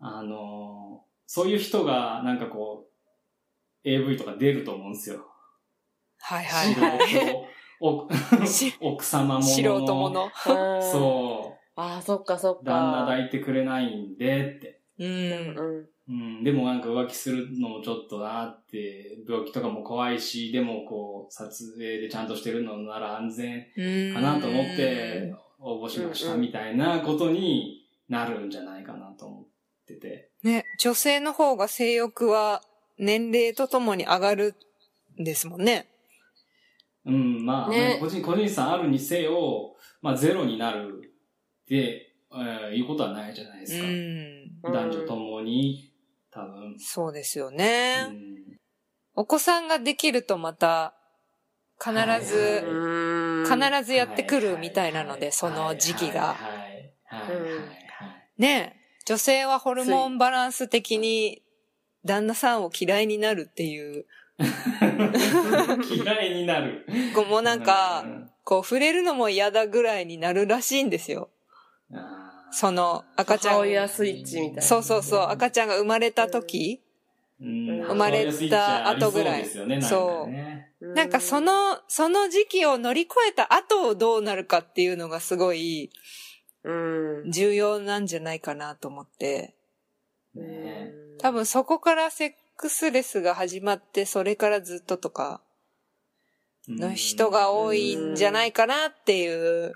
[0.00, 5.26] あの、そういう人がなんかこう、AV とか出ると思うんですよ。
[6.20, 7.48] はいはい素はい。
[8.80, 9.42] 奥様もの。
[9.42, 10.26] 素人もの。
[10.26, 10.30] う。
[10.82, 12.64] そあ、そっかそっう。
[12.64, 12.72] か。
[12.72, 14.80] 旦那抱いてくれないんでって。
[14.98, 15.04] う。
[15.04, 15.93] うんん。
[16.06, 24.14] うん、でもなんか浮気するのもちょっとなって、病気とかも怖いし、でもこう、撮影でちゃんとしてるのなら安全うん。
[24.14, 29.44] かなと思って応募しましたみたいなことになるんじゃないかなと思っ
[29.86, 30.30] てて。
[30.42, 32.60] ね、女性の方が性欲は
[32.98, 34.54] 年齢とともに上がる
[35.18, 35.88] んですもんね。
[37.06, 41.00] うん、まあ、ね個人、個人差あるにせよ、まあゼロになる
[41.64, 43.80] って、えーいうことはないじゃないです
[44.62, 44.70] か。
[44.70, 45.93] 男女ともに。
[46.78, 48.02] そうですようね。
[48.04, 48.14] ん。
[49.14, 50.94] お子さんができるとまた、
[51.82, 51.92] 必
[52.24, 53.44] ず、うん。
[53.44, 56.36] 必ずやってくるみたいなので、その時期が。
[58.36, 61.42] ね女性はホルモンバランス的に
[62.04, 64.06] 旦那さんを嫌いになるっていう、
[65.88, 66.86] 嫌いになる。
[67.28, 68.30] もうなんかう、ん。
[68.44, 71.30] こう触れるのも嫌だぐらいになるらしいんですよ。
[72.54, 73.52] その赤ちゃん。
[73.52, 74.62] 母親スイッチみたいな。
[74.62, 76.80] そうそうそう、赤ちゃんが生まれた時、
[77.40, 80.28] うん生まれた後ぐらいそうですよね、なんかそ
[80.80, 85.90] うなんかそ、の、その時期を乗り越えた後どうなるかっていうのがすごい
[86.62, 86.72] う
[87.26, 87.30] ん。
[87.30, 89.54] 重要なんじゃないかなと思って。
[90.34, 95.40] ね多分そこからセックスレスが始まって、それからずっととか
[96.68, 99.74] の人が多いんじゃないかなっていう。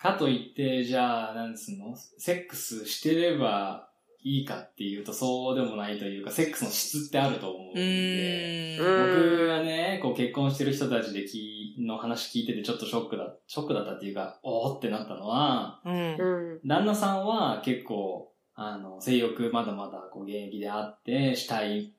[0.00, 1.94] かといって、じゃあ、なんつうの？
[1.96, 3.88] セックスしてれば
[4.22, 8.78] いいかっていうとそうでもないというか、セックスの質ってあると思うんうで。
[8.78, 15.92] 僕はね、こう結婚してる人たちできの話聞いててちょっとショックだ、ショックだったっていうか、おーってなったのは、うん。
[15.92, 16.60] うん。
[16.66, 21.92] 旦那さんは結構、あの、性欲まだまだこう現役であって、したい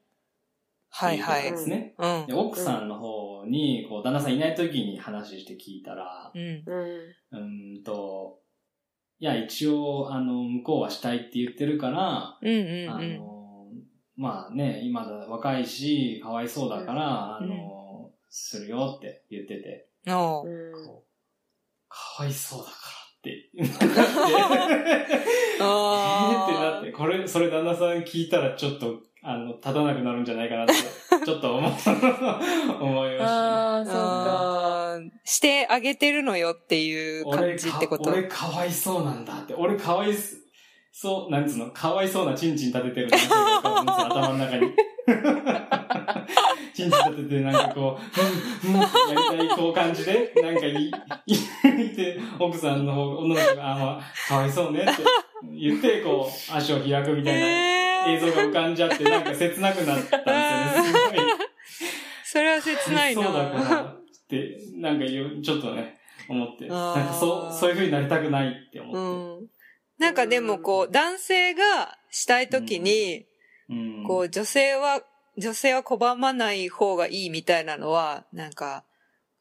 [0.89, 1.43] はいはい。
[1.51, 1.95] ですね。
[2.33, 6.41] 奥さんの方に、こう、旦那さんいない時に話して聞いたらう、ん。
[6.41, 6.65] うん。
[7.31, 8.39] うーんと、
[9.19, 13.17] いや、一応、あの、向こうはしたいって言ってるから、うんうんあうん。
[13.17, 13.67] の、
[14.15, 20.43] まあね、今だ若いし、かわいそうだから、うんあの、するよって言ってて、お
[21.89, 23.85] かわいそうだからっ ってなって、
[24.89, 30.73] えーってなあって、これ、それ旦那さん聞いたらちょっと、あの、立たなくなるんじゃないかなって、
[31.25, 31.71] ちょっと思う
[32.83, 33.17] 思いましたね。
[33.21, 34.99] ああ、そうか。
[35.23, 38.09] してあげてるのよっていう感俺かじってこと？
[38.09, 39.53] 俺かわいそうなんだって。
[39.53, 40.13] 俺かわい
[40.91, 44.71] そう、なんつうの、かわいそうなチンチン立ててる男性が浮かぶんですよ、頭の中に。
[46.73, 47.97] チンチン立てて、なんかこ
[48.65, 48.87] う、うん、うん、や
[49.43, 50.91] りたいこう感じで、なんかい、い、い
[51.95, 54.91] て、奥さんの方、女の子が、あ、まあ、かわいそうねって
[55.53, 61.19] 言って、こう、足を開くみたいな映えー、像が浮かんじゃって、なんか切なくなったんですよね、すごい。
[62.25, 63.23] それは切ないな。
[63.23, 65.99] そうだからって、なんかちょっとね、
[66.29, 66.67] 思って。
[66.67, 68.99] なんかそう、そういう風になりたくないって思って。
[68.99, 69.47] うん。
[69.97, 73.25] なんかでもこう、男性がしたいときに、
[73.69, 74.03] うん。
[74.07, 75.01] こう、女性は、
[75.37, 78.85] 女性は拒まない方がいいみたいなのは、なんか、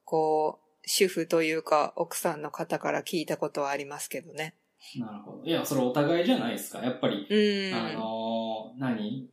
[0.04, 4.54] こう、主婦というか、奥さんの方から聞いたことはありますけどね。
[4.98, 5.44] なるほど。
[5.44, 6.80] いや、それお互いじゃないですか。
[6.80, 7.74] やっぱり、うん。
[7.74, 9.28] あのー何？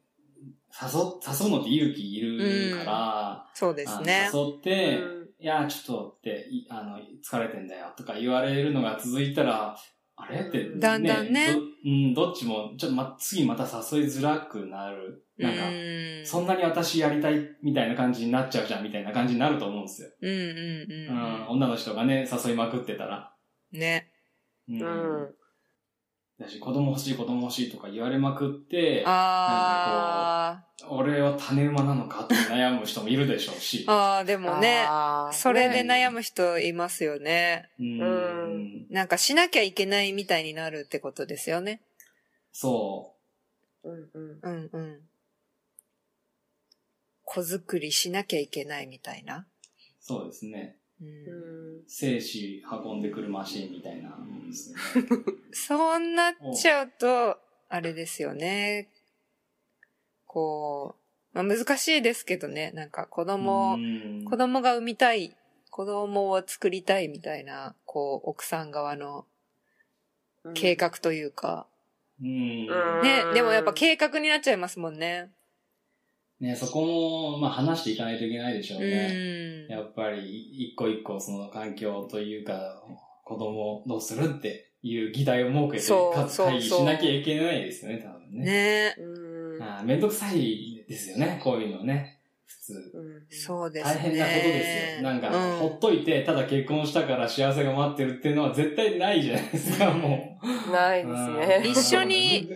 [0.79, 0.99] 誘、
[1.43, 9.77] 誘うのって勇気いるから、そうですね誘って、うんいや、ちょっとって、いあの、疲れてんだよとか言われるのが続いたら、
[10.15, 10.41] あれ？
[10.41, 15.25] って、うんだんだんねどうん、どっちも、ちょっとま、次また誘いづらくなる。
[15.37, 20.09] なんか、うんそんなに私やりたいみたいな感じになっちゃうじゃんみたいな感じになると思うんですよ。
[20.21, 23.31] うんうんううんん、女の人がね、誘いまくってたら。
[23.73, 23.79] うん。
[23.79, 24.11] ね。
[24.69, 24.81] うん。
[24.81, 24.83] う
[25.29, 25.35] ん。
[26.39, 33.91] だし、子供欲しい子供欲しいとか言われまくって、あ俺は種馬なのかって悩む人もいるでしょうしー。
[33.91, 34.87] あー、でもね、
[35.33, 37.69] それでね悩む人いますよね。
[37.79, 37.99] うん。
[38.01, 41.81] うんなんかしなきゃいけないみたいになるってことですよね。
[42.53, 43.15] そ
[43.83, 44.39] うんうん。
[44.41, 45.01] うんうん。
[47.25, 49.39] 子作りしなきゃいけないみたいな。
[49.39, 49.45] う。
[49.99, 50.77] そうですね。
[51.87, 55.07] 精子運んでくるマシンみたいなもんですよね。
[55.51, 57.37] そうなっちゃうと、
[57.69, 58.89] あれですよね。
[60.25, 60.95] こ
[61.33, 62.71] う、まあ、難しいですけどね。
[62.71, 65.37] なんか子供、うん子供が産みたい、
[65.69, 69.25] 子供を作りたいみたいな、こう、奥さん側の
[70.53, 71.65] 計画というか。
[72.21, 72.27] うん。
[72.27, 75.31] うんね、でもやっぱ計画になっちゃいますもんね。
[76.39, 79.65] ね、そこも、まあ話していかないといけないでしょううね。
[79.67, 79.71] ん。
[79.71, 82.83] やっぱり、一個一個その環境というか、
[83.23, 88.45] 子供をどうするっていう議題を設けて、そうかつ会議しなきゃいけないですよね、多分ね。
[88.45, 89.63] ねうん。
[89.63, 92.19] あーめんどくさいですよね、こういうのね。
[92.45, 92.73] 普通。
[92.93, 93.93] うんそうですね。
[93.95, 95.01] 大変なことですよ。
[95.03, 100.71] なんか、うんほっといて、ただ結婚したから幸せが待ってるっていうのは絶対ないじゃないですか、もう。
[100.71, 101.69] ないですね。
[101.71, 102.47] 一緒に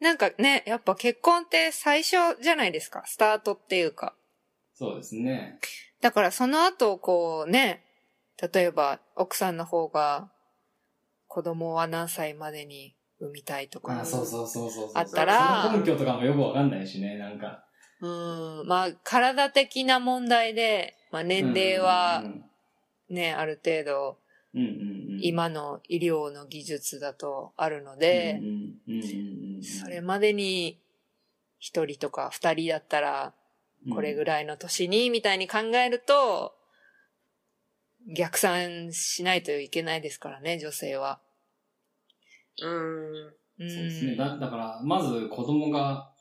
[0.00, 3.02] なんかね、やっぱ結婚って最初じゃないですか。
[3.06, 4.14] スタートっていうか。
[4.74, 5.58] そうですね。
[6.00, 7.84] だからその後、こうね、
[8.52, 10.30] 例えば奥さんの方が
[11.26, 14.90] 子供は何歳までに産みたいとかあ、そうそうそうそう。
[14.94, 17.64] あったらその根拠とかもよくわかんないしね、なんか。
[18.00, 18.06] う
[18.64, 18.68] ん。
[18.68, 22.22] まあ、体的な問題で、まあ年齢は
[23.10, 24.18] ね、ある程度、
[24.54, 24.72] うんうんう
[25.16, 28.40] ん、今の医療の技術だとあるので
[29.62, 30.80] それまでに
[31.58, 33.34] 一人とか二人だったら、
[33.92, 34.44] これぐらい。
[34.44, 36.54] の年に、みたいに考えると、
[38.16, 41.20] 逆算しないといけないですからね、女性は。
[42.62, 43.32] うん。
[43.60, 44.16] うんそうですね。
[44.16, 46.12] だだから、まず子供が、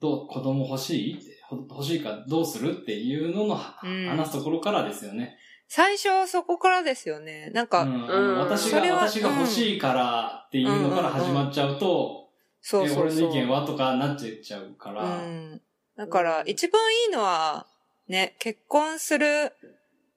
[0.00, 5.36] どう、子供欲しいってほ欲しいかどうするっていうのの、はうん話すところからですよね。
[5.74, 7.50] 最初はそこからですよね。
[7.54, 12.28] なんか、うん私が、私が欲しいからっていうのから始まっちゃうと、
[12.60, 13.30] そうそうそう。
[13.30, 15.62] え俺の意見はとかなっちゃうから、うん。
[15.96, 17.66] だから、一番いいのは、
[18.06, 19.54] ね、結婚する、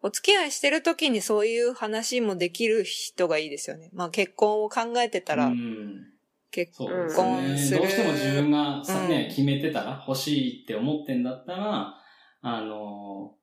[0.02, 3.92] お付き合いしてる時にそういう話もできる人がいいですよね。
[3.94, 6.04] まあ結婚を考えてたら、うん
[6.52, 7.24] 結そうですね。
[7.24, 7.80] 婚する。
[7.80, 11.96] どうしても自分がさ、うんね、決めてたら、欲しいって思ってんだったら、
[12.42, 13.36] あの、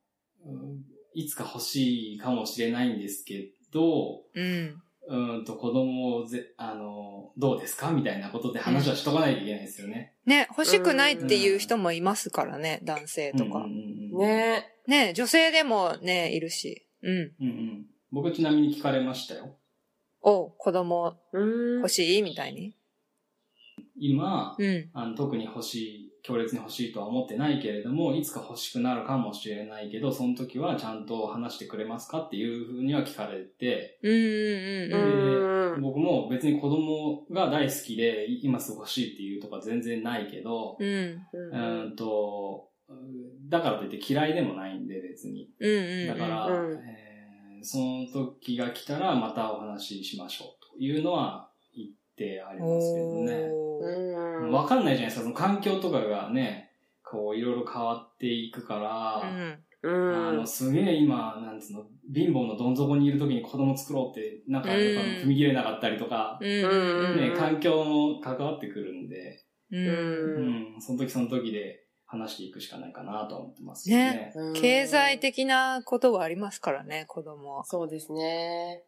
[0.45, 4.81] うんいつか欲しいかもしれないんですけど、うん。
[5.05, 10.13] うんと子供をぜ、あの、どうですかみたいなことで話はしとかないといけないですよね。
[10.25, 13.43] ね、欲しくないっていう人もいますからね、男性とか。
[13.43, 16.85] うんうんうんねね、女性でもね、いるし。
[17.01, 17.15] うん。
[17.15, 17.85] うんうん。
[18.11, 19.57] 僕ちなみに聞かれましたよ。
[20.21, 21.77] お子供うん。
[21.77, 22.21] 欲しい？
[22.21, 22.75] みたいに。
[23.97, 24.89] 今、うん。
[24.93, 35.73] あの特に欲しい、強烈に欲しいとは思ってないけれども、いつか欲しくなるかもしれないけど、その時はちゃんと話してくれますかっていうふうには聞かれて、うんうんうんうん。
[35.75, 35.81] うん。
[35.81, 40.87] 僕も別に子供が大好きで、今すぐ欲しいっていうとか全然ないけど、うん。
[40.87, 42.69] うーんと、
[43.49, 45.49] だからといって嫌いでもないんで別に。
[46.07, 47.13] だから、うんえー
[47.63, 51.52] その時が来たらまたお話ししましょうというのは言
[52.13, 54.51] ってありますけどね。
[54.51, 56.71] わかんないじゃないですか、その環境とかがね、
[57.03, 59.63] こういろいろ変わっていくから、うん。
[59.83, 60.29] うん。
[60.29, 69.77] あの、すげえ今、なんつうの、貧乏のどん底にいる時に子供作ろうって、なんかやっぱうん踏み切れなかったりとか、うんうんね、うん環境も関わってくるんで、う。
[69.77, 74.31] うんん、その時その時で話していくしかないかなとは思ってますね。
[74.35, 77.65] うん経済的なことがありますからね、子供は。
[77.65, 78.83] そうですね。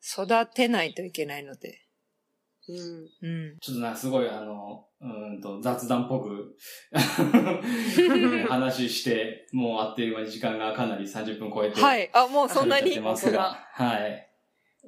[0.00, 1.87] 育てないといけないので。
[2.68, 3.08] うん。
[3.22, 3.56] うん。
[3.60, 6.56] ちょっとなんかすごいあの、うーんと雑談っぽく
[8.48, 11.80] 話して、もうあっという間に時間がかなり30分超えて。
[11.80, 12.10] はい。
[12.12, 14.28] あ、もうそんなにますが、はい。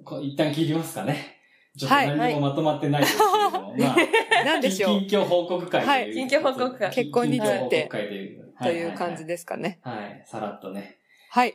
[0.05, 1.37] こ一旦切りますかね。
[1.79, 3.97] ちょっとはい何もまとまってないですけれども、まあ、
[4.45, 5.89] なんでしょう近況報告会という。
[5.89, 8.41] はい近況報告会結婚について近況報告会という。
[8.63, 9.29] という感じで。
[9.35, 9.79] ですかね。
[9.83, 10.99] はい、さらっとね。
[11.31, 11.55] はい。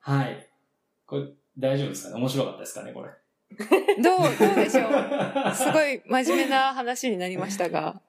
[0.00, 0.46] はい。
[1.06, 1.26] これ、
[1.58, 2.20] 大丈夫ですかね？
[2.20, 2.92] 面白かったですかね？
[2.92, 3.10] これ。
[4.02, 8.00] どう、どうでしょうすごい真面目な話になりましたが。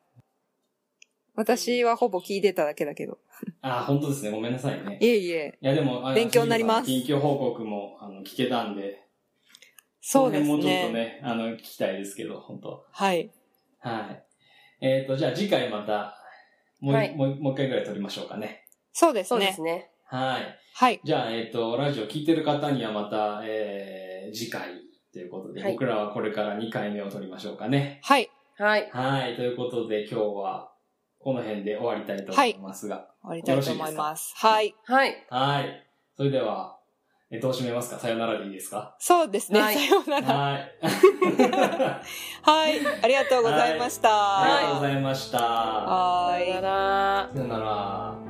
[1.36, 3.18] 私はほぼ聞いてただけだけど。
[3.62, 4.32] あ、本当ですね。
[4.32, 4.98] ごめんなさいね。
[5.00, 5.58] いえいえ。
[5.62, 9.02] いや、でも、勉強になります近況報告も、あの、聞けたんで、
[10.02, 11.06] そうですこの辺もちょっとね。
[11.06, 13.32] ね、あの、聞きたいですけど、本当はい。
[13.80, 14.24] はい。
[14.82, 16.18] えっ、と、じゃあ次回また、
[16.80, 18.66] もう,、はいもうもう一回ぐらい撮りましょうかね。
[18.92, 19.62] そうですねそうです。
[19.62, 19.92] ね。
[20.06, 20.58] はい。
[20.74, 21.02] はい。
[21.04, 28.00] じゃあ、えっ、と、ラジオ聞いてる方にはまた、えー、次回ということで、はい僕らはこれから2回目を撮りましょうかね。
[28.04, 28.30] はい。
[28.58, 28.90] はい。
[28.92, 29.36] はい。
[29.36, 30.72] ということで、今日は
[31.20, 33.08] この辺で終わりたいと思いますが。
[33.22, 34.34] 終わりたいと思います。
[34.38, 34.74] はい。
[34.86, 35.16] はい。
[35.30, 35.88] はい。
[36.16, 36.78] それでは、
[37.34, 37.98] えどう締めますか？
[38.00, 38.96] さよならでいいですか？
[39.00, 39.60] そうですね。
[39.62, 40.28] はいさようなら。
[40.28, 40.72] はい。
[42.44, 42.80] はい。
[43.04, 44.10] ありがとうございました。
[44.42, 45.40] ありがとうございました。
[45.40, 47.30] はーいさよなら。
[47.34, 48.21] さよなら。